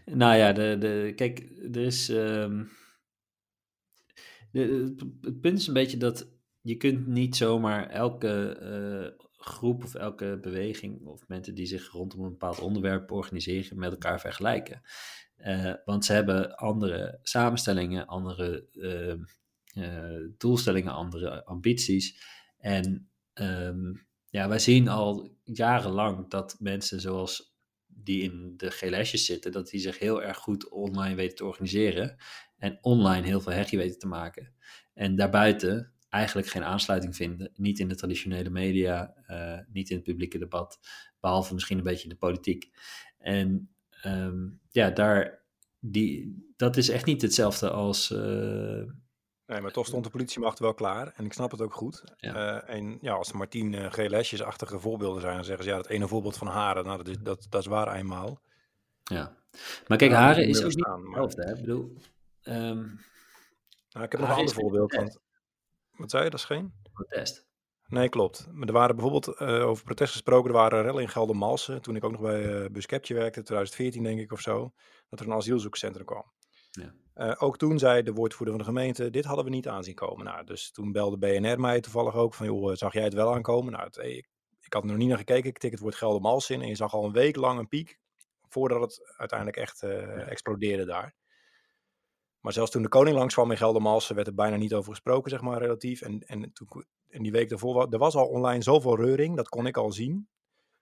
[0.06, 1.40] Nou ja, de, de, kijk,
[1.72, 2.10] er is...
[2.10, 2.70] Um,
[4.52, 6.32] de, het punt is een beetje dat
[6.62, 12.24] je kunt niet zomaar elke uh, groep of elke beweging of mensen die zich rondom
[12.24, 14.82] een bepaald onderwerp organiseren met elkaar vergelijken.
[15.38, 19.14] Uh, want ze hebben andere samenstellingen, andere uh,
[19.84, 22.22] uh, doelstellingen, andere ambities.
[22.58, 29.52] En um, ja, wij zien al jarenlang dat mensen zoals die in de GLS'jes zitten,
[29.52, 32.16] dat die zich heel erg goed online weten te organiseren
[32.58, 34.54] en online heel veel herrie weten te maken.
[34.94, 37.52] En daarbuiten eigenlijk geen aansluiting vinden.
[37.56, 40.80] Niet in de traditionele media, uh, niet in het publieke debat,
[41.20, 42.72] behalve misschien een beetje in de politiek.
[43.18, 43.70] En
[44.06, 45.42] um, ja, daar,
[45.80, 48.12] die, dat is echt niet hetzelfde als.
[48.12, 48.84] Uh,
[49.48, 51.14] Nee, maar toch stond de politiemacht wel klaar.
[51.16, 52.04] En ik snap het ook goed.
[52.18, 52.36] Ja.
[52.36, 55.76] Uh, en ja, als er maar tien uh, GLS'jes-achtige voorbeelden zijn, dan zeggen ze ja,
[55.76, 58.42] dat ene voorbeeld van Haren, nou, dat is, dat, dat is waar eenmaal.
[59.04, 59.38] Ja,
[59.88, 61.54] maar kijk, Haren is ook niet hetzelfde, hè?
[61.54, 61.94] Ik bedoel...
[62.44, 63.02] Um,
[63.90, 64.96] nou, ik heb nog een ander voorbeeld.
[64.96, 65.20] Want
[65.98, 66.74] wat zei je, dat is geen?
[66.94, 67.46] Protest.
[67.88, 68.48] Nee, klopt.
[68.52, 71.82] Maar er waren bijvoorbeeld, uh, over protest gesproken, er waren rellen in Geldermalsen.
[71.82, 74.74] Toen ik ook nog bij uh, Buscapje werkte, 2014 denk ik of zo.
[75.10, 76.24] Dat er een asielzoekcentrum kwam.
[76.72, 76.94] Ja.
[77.16, 80.26] Uh, ook toen zei de woordvoerder van de gemeente, dit hadden we niet aanzien komen.
[80.26, 83.72] Nou, dus toen belde BNR mij toevallig ook van, joh, zag jij het wel aankomen?
[83.72, 84.30] Nou, het, ik,
[84.62, 86.62] ik, had er nog niet naar gekeken, ik tik het woord Geldermalsen in.
[86.62, 88.00] En je zag al een week lang een piek,
[88.50, 89.88] voordat het uiteindelijk echt ja.
[90.16, 91.16] explodeerde daar.
[92.40, 95.42] Maar zelfs toen de koning langskwam in Geldermalsen werd er bijna niet over gesproken, zeg
[95.42, 96.02] maar, relatief.
[96.02, 99.68] En, en, toen, en die week daarvoor, er was al online zoveel reuring, dat kon
[99.68, 100.28] ik al zien.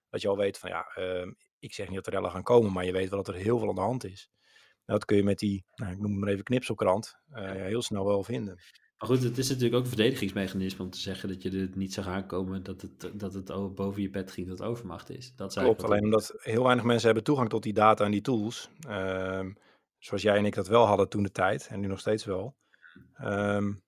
[0.10, 2.72] Dat je al weet van, ja, uh, ik zeg niet dat er rellen gaan komen,
[2.72, 4.30] maar je weet wel dat er heel veel aan de hand is.
[4.86, 7.82] Nou, dat kun je met die, nou, ik noem het maar even knipselkrant, uh, heel
[7.82, 8.60] snel wel vinden.
[8.98, 11.94] Maar goed, het is natuurlijk ook een verdedigingsmechanisme om te zeggen dat je het niet
[11.94, 15.34] zag aankomen dat het, dat het boven je bed ging dat overmacht is.
[15.36, 18.70] Dat Klopt, alleen omdat heel weinig mensen hebben toegang tot die data en die tools.
[18.88, 19.46] Uh,
[20.06, 21.68] Zoals jij en ik dat wel hadden toen de tijd.
[21.68, 22.56] En nu nog steeds wel.
[23.22, 23.84] Um,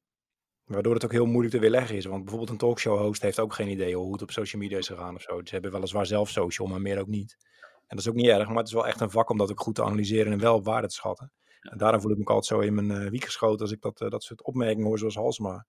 [0.64, 2.06] waardoor het ook heel moeilijk te weerleggen is.
[2.06, 4.88] Want bijvoorbeeld een talkshow host heeft ook geen idee hoe het op social media is
[4.88, 5.42] gegaan of zo.
[5.44, 7.38] Ze hebben weliswaar zelf social, maar meer ook niet.
[7.62, 9.52] En dat is ook niet erg, maar het is wel echt een vak om dat
[9.52, 11.32] ook goed te analyseren en wel op waarde te schatten.
[11.62, 14.02] En daarom voel ik me altijd zo in mijn uh, wiek geschoten als ik dat,
[14.02, 15.66] uh, dat soort opmerkingen hoor zoals Halsma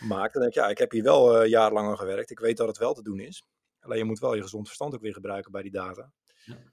[0.00, 0.32] maakt.
[0.32, 2.30] Dan denk ik, ja, ik heb hier wel uh, jarenlang aan gewerkt.
[2.30, 3.44] Ik weet dat het wel te doen is.
[3.80, 6.12] Alleen je moet wel je gezond verstand ook weer gebruiken bij die data.
[6.44, 6.71] Ja.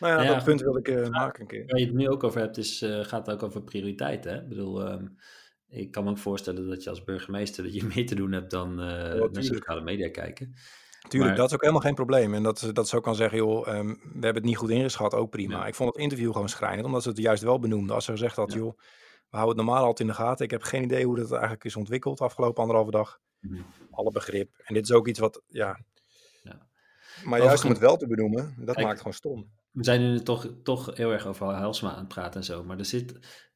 [0.00, 1.66] Nou ja, nou ja dat punt wil ik uh, maken een keer.
[1.66, 4.32] Waar je het nu ook over hebt, is, uh, gaat ook over prioriteiten.
[4.32, 4.40] Hè?
[4.40, 5.16] Ik bedoel, um,
[5.68, 8.50] ik kan me ook voorstellen dat je als burgemeester dat je meer te doen hebt
[8.50, 8.86] dan uh,
[9.30, 10.54] naar sociale media kijken.
[11.08, 11.40] Tuurlijk, maar...
[11.40, 12.34] dat is ook helemaal geen probleem.
[12.34, 15.30] En dat, dat zo kan zeggen, joh, um, we hebben het niet goed ingeschat, ook
[15.30, 15.58] prima.
[15.58, 15.66] Ja.
[15.66, 17.94] Ik vond het interview gewoon schrijnend, omdat ze het juist wel benoemden.
[17.94, 18.58] Als ze gezegd had, ja.
[18.58, 18.78] joh,
[19.30, 20.44] we houden het normaal altijd in de gaten.
[20.44, 23.20] Ik heb geen idee hoe dat eigenlijk is ontwikkeld de afgelopen anderhalve dag.
[23.40, 23.66] Mm -hmm.
[23.90, 24.50] Alle begrip.
[24.64, 25.78] En dit is ook iets wat, ja...
[27.24, 30.20] Maar juist om het wel te benoemen, dat Kijk, maakt gewoon stom we zijn nu
[30.20, 32.64] toch, toch heel erg over Helsma aan het praten en zo.
[32.64, 33.12] Maar er zit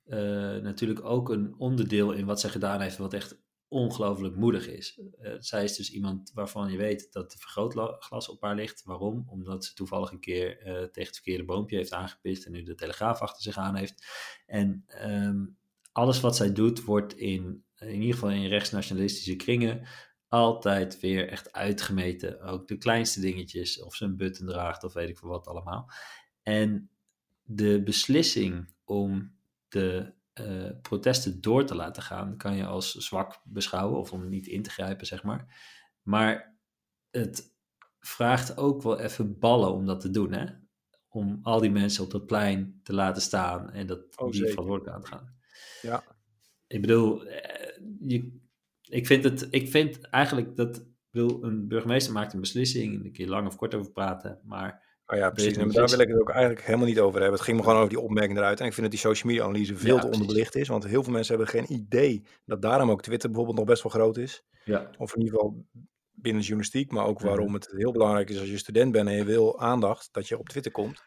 [0.07, 0.17] uh,
[0.57, 5.01] natuurlijk ook een onderdeel in wat zij gedaan heeft, wat echt ongelooflijk moedig is.
[5.21, 8.83] Uh, zij is dus iemand waarvan je weet dat de vergrootglas op haar ligt.
[8.85, 9.25] Waarom?
[9.29, 12.75] Omdat ze toevallig een keer uh, tegen het verkeerde boompje heeft aangepist en nu de
[12.75, 14.07] telegraaf achter zich aan heeft.
[14.47, 15.59] En um,
[15.93, 19.87] alles wat zij doet wordt in, in ieder geval in rechtsnationalistische kringen
[20.33, 22.41] altijd weer echt uitgemeten.
[22.41, 25.91] Ook de kleinste dingetjes, of ze een button draagt of weet ik veel wat allemaal.
[26.43, 26.91] En
[27.43, 29.35] de beslissing om
[29.69, 34.47] de uh, protesten door te laten gaan, kan je als zwak beschouwen of om niet
[34.47, 35.71] in te grijpen, zeg maar.
[36.03, 36.59] Maar
[37.11, 37.55] het
[38.01, 40.47] vraagt ook wel even ballen om dat te doen, hè?
[41.09, 44.97] Om al die mensen op dat plein te laten staan en dat oh, die verantwoordelijk
[44.97, 45.37] aan te gaan.
[45.83, 46.05] Ja.
[46.67, 48.41] Ik bedoel, eh, je,
[48.93, 53.13] ik vind het, ik vind eigenlijk dat, wil een burgemeester maakt een beslissing, en een
[53.13, 54.91] keer lang of kort over praten, maar...
[55.07, 55.57] Oh ja, precies.
[55.57, 57.39] En daar wil ik het ook eigenlijk helemaal niet over hebben.
[57.39, 58.61] Het ging me gewoon over die opmerking eruit.
[58.61, 60.69] En ik vind dat die social media analyse veel ja, te onderbelicht is.
[60.69, 63.93] Want heel veel mensen hebben geen idee dat daarom ook Twitter bijvoorbeeld nog best wel
[63.93, 64.45] groot is.
[64.65, 64.91] Ja.
[64.99, 65.67] Of in ieder geval
[66.13, 66.91] binnen de journalistiek.
[66.93, 70.09] Maar ook waarom het heel belangrijk is als je student bent en je wil aandacht,
[70.13, 71.03] dat je op Twitter komt.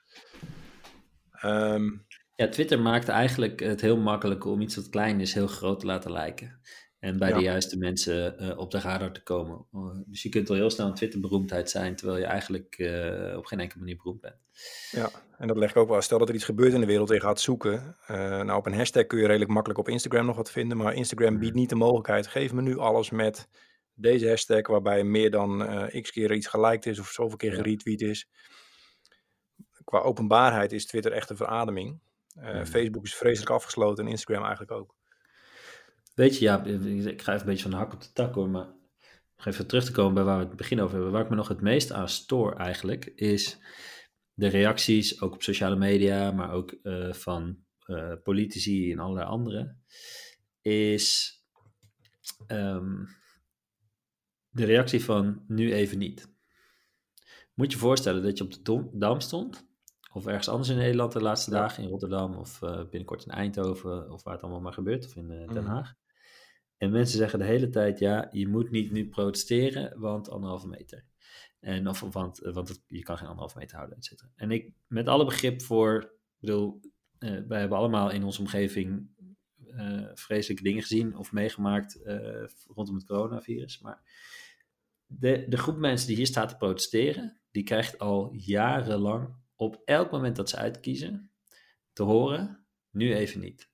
[1.43, 2.05] Um,
[2.35, 5.85] Ja, Twitter maakt eigenlijk het heel makkelijk om iets wat klein is heel groot te
[5.85, 6.59] laten lijken.
[7.05, 9.65] En bij de juiste mensen uh, op de radar te komen.
[9.73, 13.45] Uh, dus je kunt al heel snel een Twitter-beroemdheid zijn, terwijl je eigenlijk uh, op
[13.45, 14.35] geen enkele manier beroemd bent.
[14.91, 16.01] Ja, en dat leg ik ook wel.
[16.01, 17.97] Stel dat er iets gebeurt in de wereld en je gaat zoeken.
[18.07, 20.77] nou, op een hashtag kun je redelijk makkelijk op Instagram nog wat vinden.
[20.77, 22.27] Maar Instagram biedt niet de mogelijkheid.
[22.27, 23.47] Geef me nu alles met
[23.93, 25.67] deze hashtag, waarbij meer dan
[26.01, 28.29] x keer iets geliked is of zoveel keer geretweet is.
[29.83, 31.99] Qua openbaarheid is Twitter echt een verademing.
[32.63, 34.94] Facebook is vreselijk afgesloten en Instagram eigenlijk ook.
[36.15, 38.49] Weet je, ja, ik ga even een beetje van de hak op de tak hoor,
[38.49, 38.73] maar
[39.37, 41.11] nog even terug te komen bij waar we het begin over hebben.
[41.11, 43.57] Waar ik me nog het meest aan stoor eigenlijk, is
[44.33, 47.57] de reacties, ook op sociale media, maar ook uh, van
[47.87, 49.83] uh, politici en allerlei anderen,
[50.61, 51.33] is
[52.47, 53.07] um,
[54.49, 56.33] de reactie van nu even niet.
[57.53, 59.67] Moet je voorstellen dat je op de Dam stond,
[60.13, 64.11] of ergens anders in Nederland de laatste dagen, in Rotterdam of uh, binnenkort in Eindhoven,
[64.11, 65.65] of waar het allemaal maar gebeurt, of in Den mhm.
[65.65, 65.93] Haag.
[66.77, 71.05] En mensen zeggen de hele tijd, ja, je moet niet nu protesteren, want anderhalve meter.
[71.59, 74.31] En of, want, want het, je kan geen anderhalve meter houden, et cetera.
[74.35, 76.79] En ik, met alle begrip voor, bedoel,
[77.19, 79.09] uh, wij hebben allemaal in onze omgeving
[79.67, 81.99] uh, vreselijke dingen gezien of meegemaakt
[82.67, 83.79] rondom het coronavirus.
[83.79, 84.01] Maar
[85.05, 90.11] de, de groep mensen die hier staat te protesteren, die krijgt al jarenlang op elk
[90.11, 91.31] moment dat ze uitkiezen
[91.93, 93.69] te horen, nu even niet.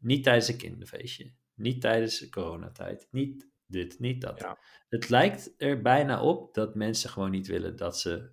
[0.00, 3.08] Niet tijdens een kinderfeestje, niet tijdens de coronatijd.
[3.10, 4.56] Niet dit, niet dat.
[4.88, 8.30] Het lijkt er bijna op dat mensen gewoon niet willen dat ze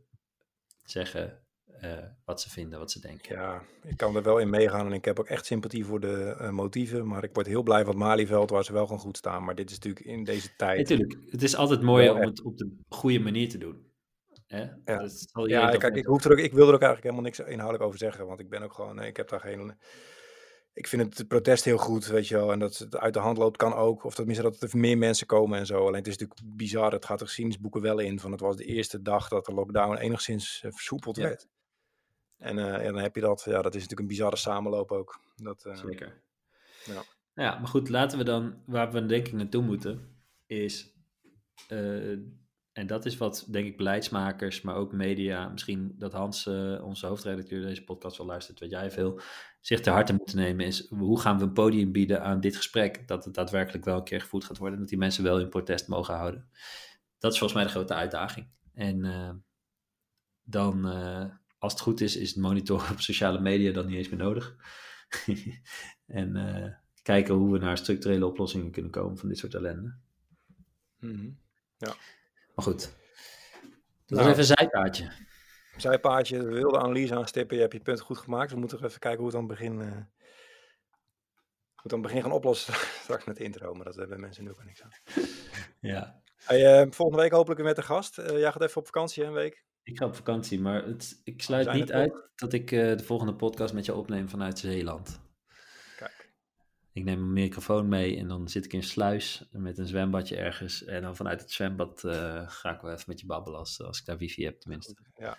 [0.83, 1.41] zeggen
[1.83, 3.35] uh, wat ze vinden, wat ze denken.
[3.35, 6.37] Ja, ik kan er wel in meegaan en ik heb ook echt sympathie voor de
[6.41, 7.07] uh, motieven.
[7.07, 9.43] Maar ik word heel blij van het Malieveld waar ze wel gewoon goed staan.
[9.43, 10.77] Maar dit is natuurlijk in deze tijd...
[10.77, 13.89] Natuurlijk, het is altijd mooi om het op de goede manier te doen.
[14.47, 14.61] Hè?
[14.85, 15.07] Ja,
[15.45, 17.97] ja kijk, ik, hoef er ook, ik wil er ook eigenlijk helemaal niks inhoudelijk over
[17.97, 18.27] zeggen.
[18.27, 19.77] Want ik ben ook gewoon, ik heb daar geen
[20.73, 22.51] ik vind het protest heel goed, weet je wel.
[22.51, 24.03] En dat het uit de hand loopt kan ook.
[24.03, 25.79] Of tenminste dat er meer mensen komen en zo.
[25.79, 26.91] Alleen het is natuurlijk bizar.
[26.91, 28.19] Het gaat er geschiedenisboeken wel in.
[28.19, 31.47] Van het was de eerste dag dat de lockdown enigszins uh, versoepeld werd.
[32.37, 33.43] En, uh, en, dan heb je dat.
[33.45, 35.19] Ja, dat is natuurlijk een bizarre samenloop ook.
[35.35, 36.21] Dat, uh, Zeker.
[36.85, 37.03] Ja.
[37.33, 37.89] ja, maar goed.
[37.89, 40.15] Laten we dan, waar we denk ik naartoe moeten,
[40.45, 40.93] is
[42.73, 47.07] en dat is wat, denk ik, beleidsmakers, maar ook media, misschien dat Hans, uh, onze
[47.07, 49.21] hoofdredacteur, deze podcast wel luistert, weet jij veel,
[49.59, 53.07] zich ter harte moeten nemen, is hoe gaan we een podium bieden aan dit gesprek,
[53.07, 55.87] dat het daadwerkelijk wel een keer gevoerd gaat worden, dat die mensen wel in protest
[55.87, 56.49] mogen houden.
[57.17, 58.47] Dat is volgens mij de grote uitdaging.
[58.73, 59.31] En uh,
[60.43, 61.25] dan, uh,
[61.57, 64.55] als het goed is, is het monitoren op sociale media dan niet eens meer nodig.
[66.05, 69.95] en kijken hoe we naar structurele oplossingen kunnen komen van dit soort ellende.
[70.99, 71.39] -hmm.
[71.77, 71.95] Ja.
[72.55, 72.99] Maar goed.
[74.05, 75.11] Dat nou, even een zijpaadje.
[75.77, 77.55] Zijpaadje, we wilde analyse aanstippen.
[77.55, 78.51] Je hebt je punt goed gemaakt.
[78.51, 79.95] We moeten even kijken hoe we het aan het begin, uh,
[81.75, 82.73] hoe het aan het begin gaan oplossen.
[83.03, 84.91] Straks met de intro, maar dat hebben mensen nu ook niks aan.
[85.79, 86.21] Ja.
[86.35, 88.19] Hey, uh, volgende week hopelijk weer met de gast.
[88.19, 89.63] Uh, jij gaat even op vakantie, hè, een week?
[89.83, 93.73] Ik ga op vakantie, maar het, ik sluit niet uit dat ik de volgende podcast
[93.73, 95.21] met je opneem vanuit Zeeland.
[96.93, 100.85] Ik neem een microfoon mee en dan zit ik in sluis met een zwembadje ergens.
[100.85, 103.99] En dan vanuit het zwembad uh, ga ik wel even met je babbelen als, als
[103.99, 104.95] ik daar wifi heb tenminste.
[105.15, 105.37] Ja.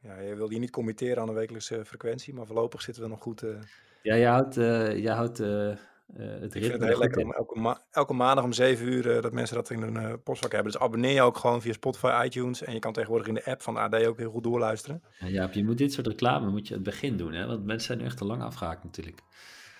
[0.00, 3.22] ja, je wil je niet committeren aan de wekelijkse frequentie, maar voorlopig zitten we nog
[3.22, 3.42] goed...
[3.42, 3.60] Uh...
[4.02, 7.60] Ja, je houdt, uh, je houdt het ritme Ik vind het heel lekker om elke,
[7.60, 10.72] ma elke, maandag om 7 uur dat mensen dat in hun postvak hebben.
[10.72, 12.62] Dus abonneer je ook gewoon via Spotify, iTunes.
[12.62, 15.02] En je kan tegenwoordig in de app van AD ook heel goed doorluisteren.
[15.18, 17.46] Ja, Jaap, je moet dit soort reclame moet je het begin doen, hè?
[17.46, 19.22] want mensen zijn nu echt te lang afgehaakt natuurlijk.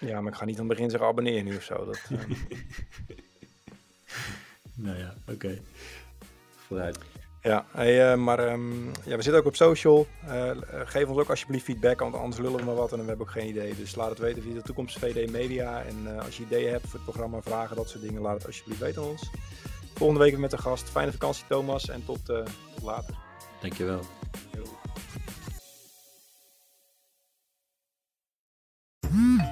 [0.06, 1.84] Ja, maar ik ga niet aan het begin zeggen abonneer nu of zo.
[1.84, 2.18] Dat, uh...
[4.84, 5.60] nou ja, oké.
[6.66, 6.98] Vooruit.
[7.42, 10.06] Ja, hey, uh, maar um, ja, we zitten ook op social.
[10.28, 10.50] Uh,
[10.84, 13.32] geef ons ook alsjeblieft feedback, want anders lullen we maar wat en we hebben ook
[13.32, 13.74] geen idee.
[13.76, 15.82] Dus laat het weten via de toekomst VD Media.
[15.82, 18.80] En als je ideeën hebt voor het programma, vragen, dat soort dingen, laat het alsjeblieft
[18.80, 19.30] weten aan ons.
[19.94, 20.90] Volgende week weer met de gast.
[20.90, 23.14] Fijne vakantie Thomas en tot, tot later.
[23.60, 24.00] Dankjewel.
[24.52, 24.81] Yo.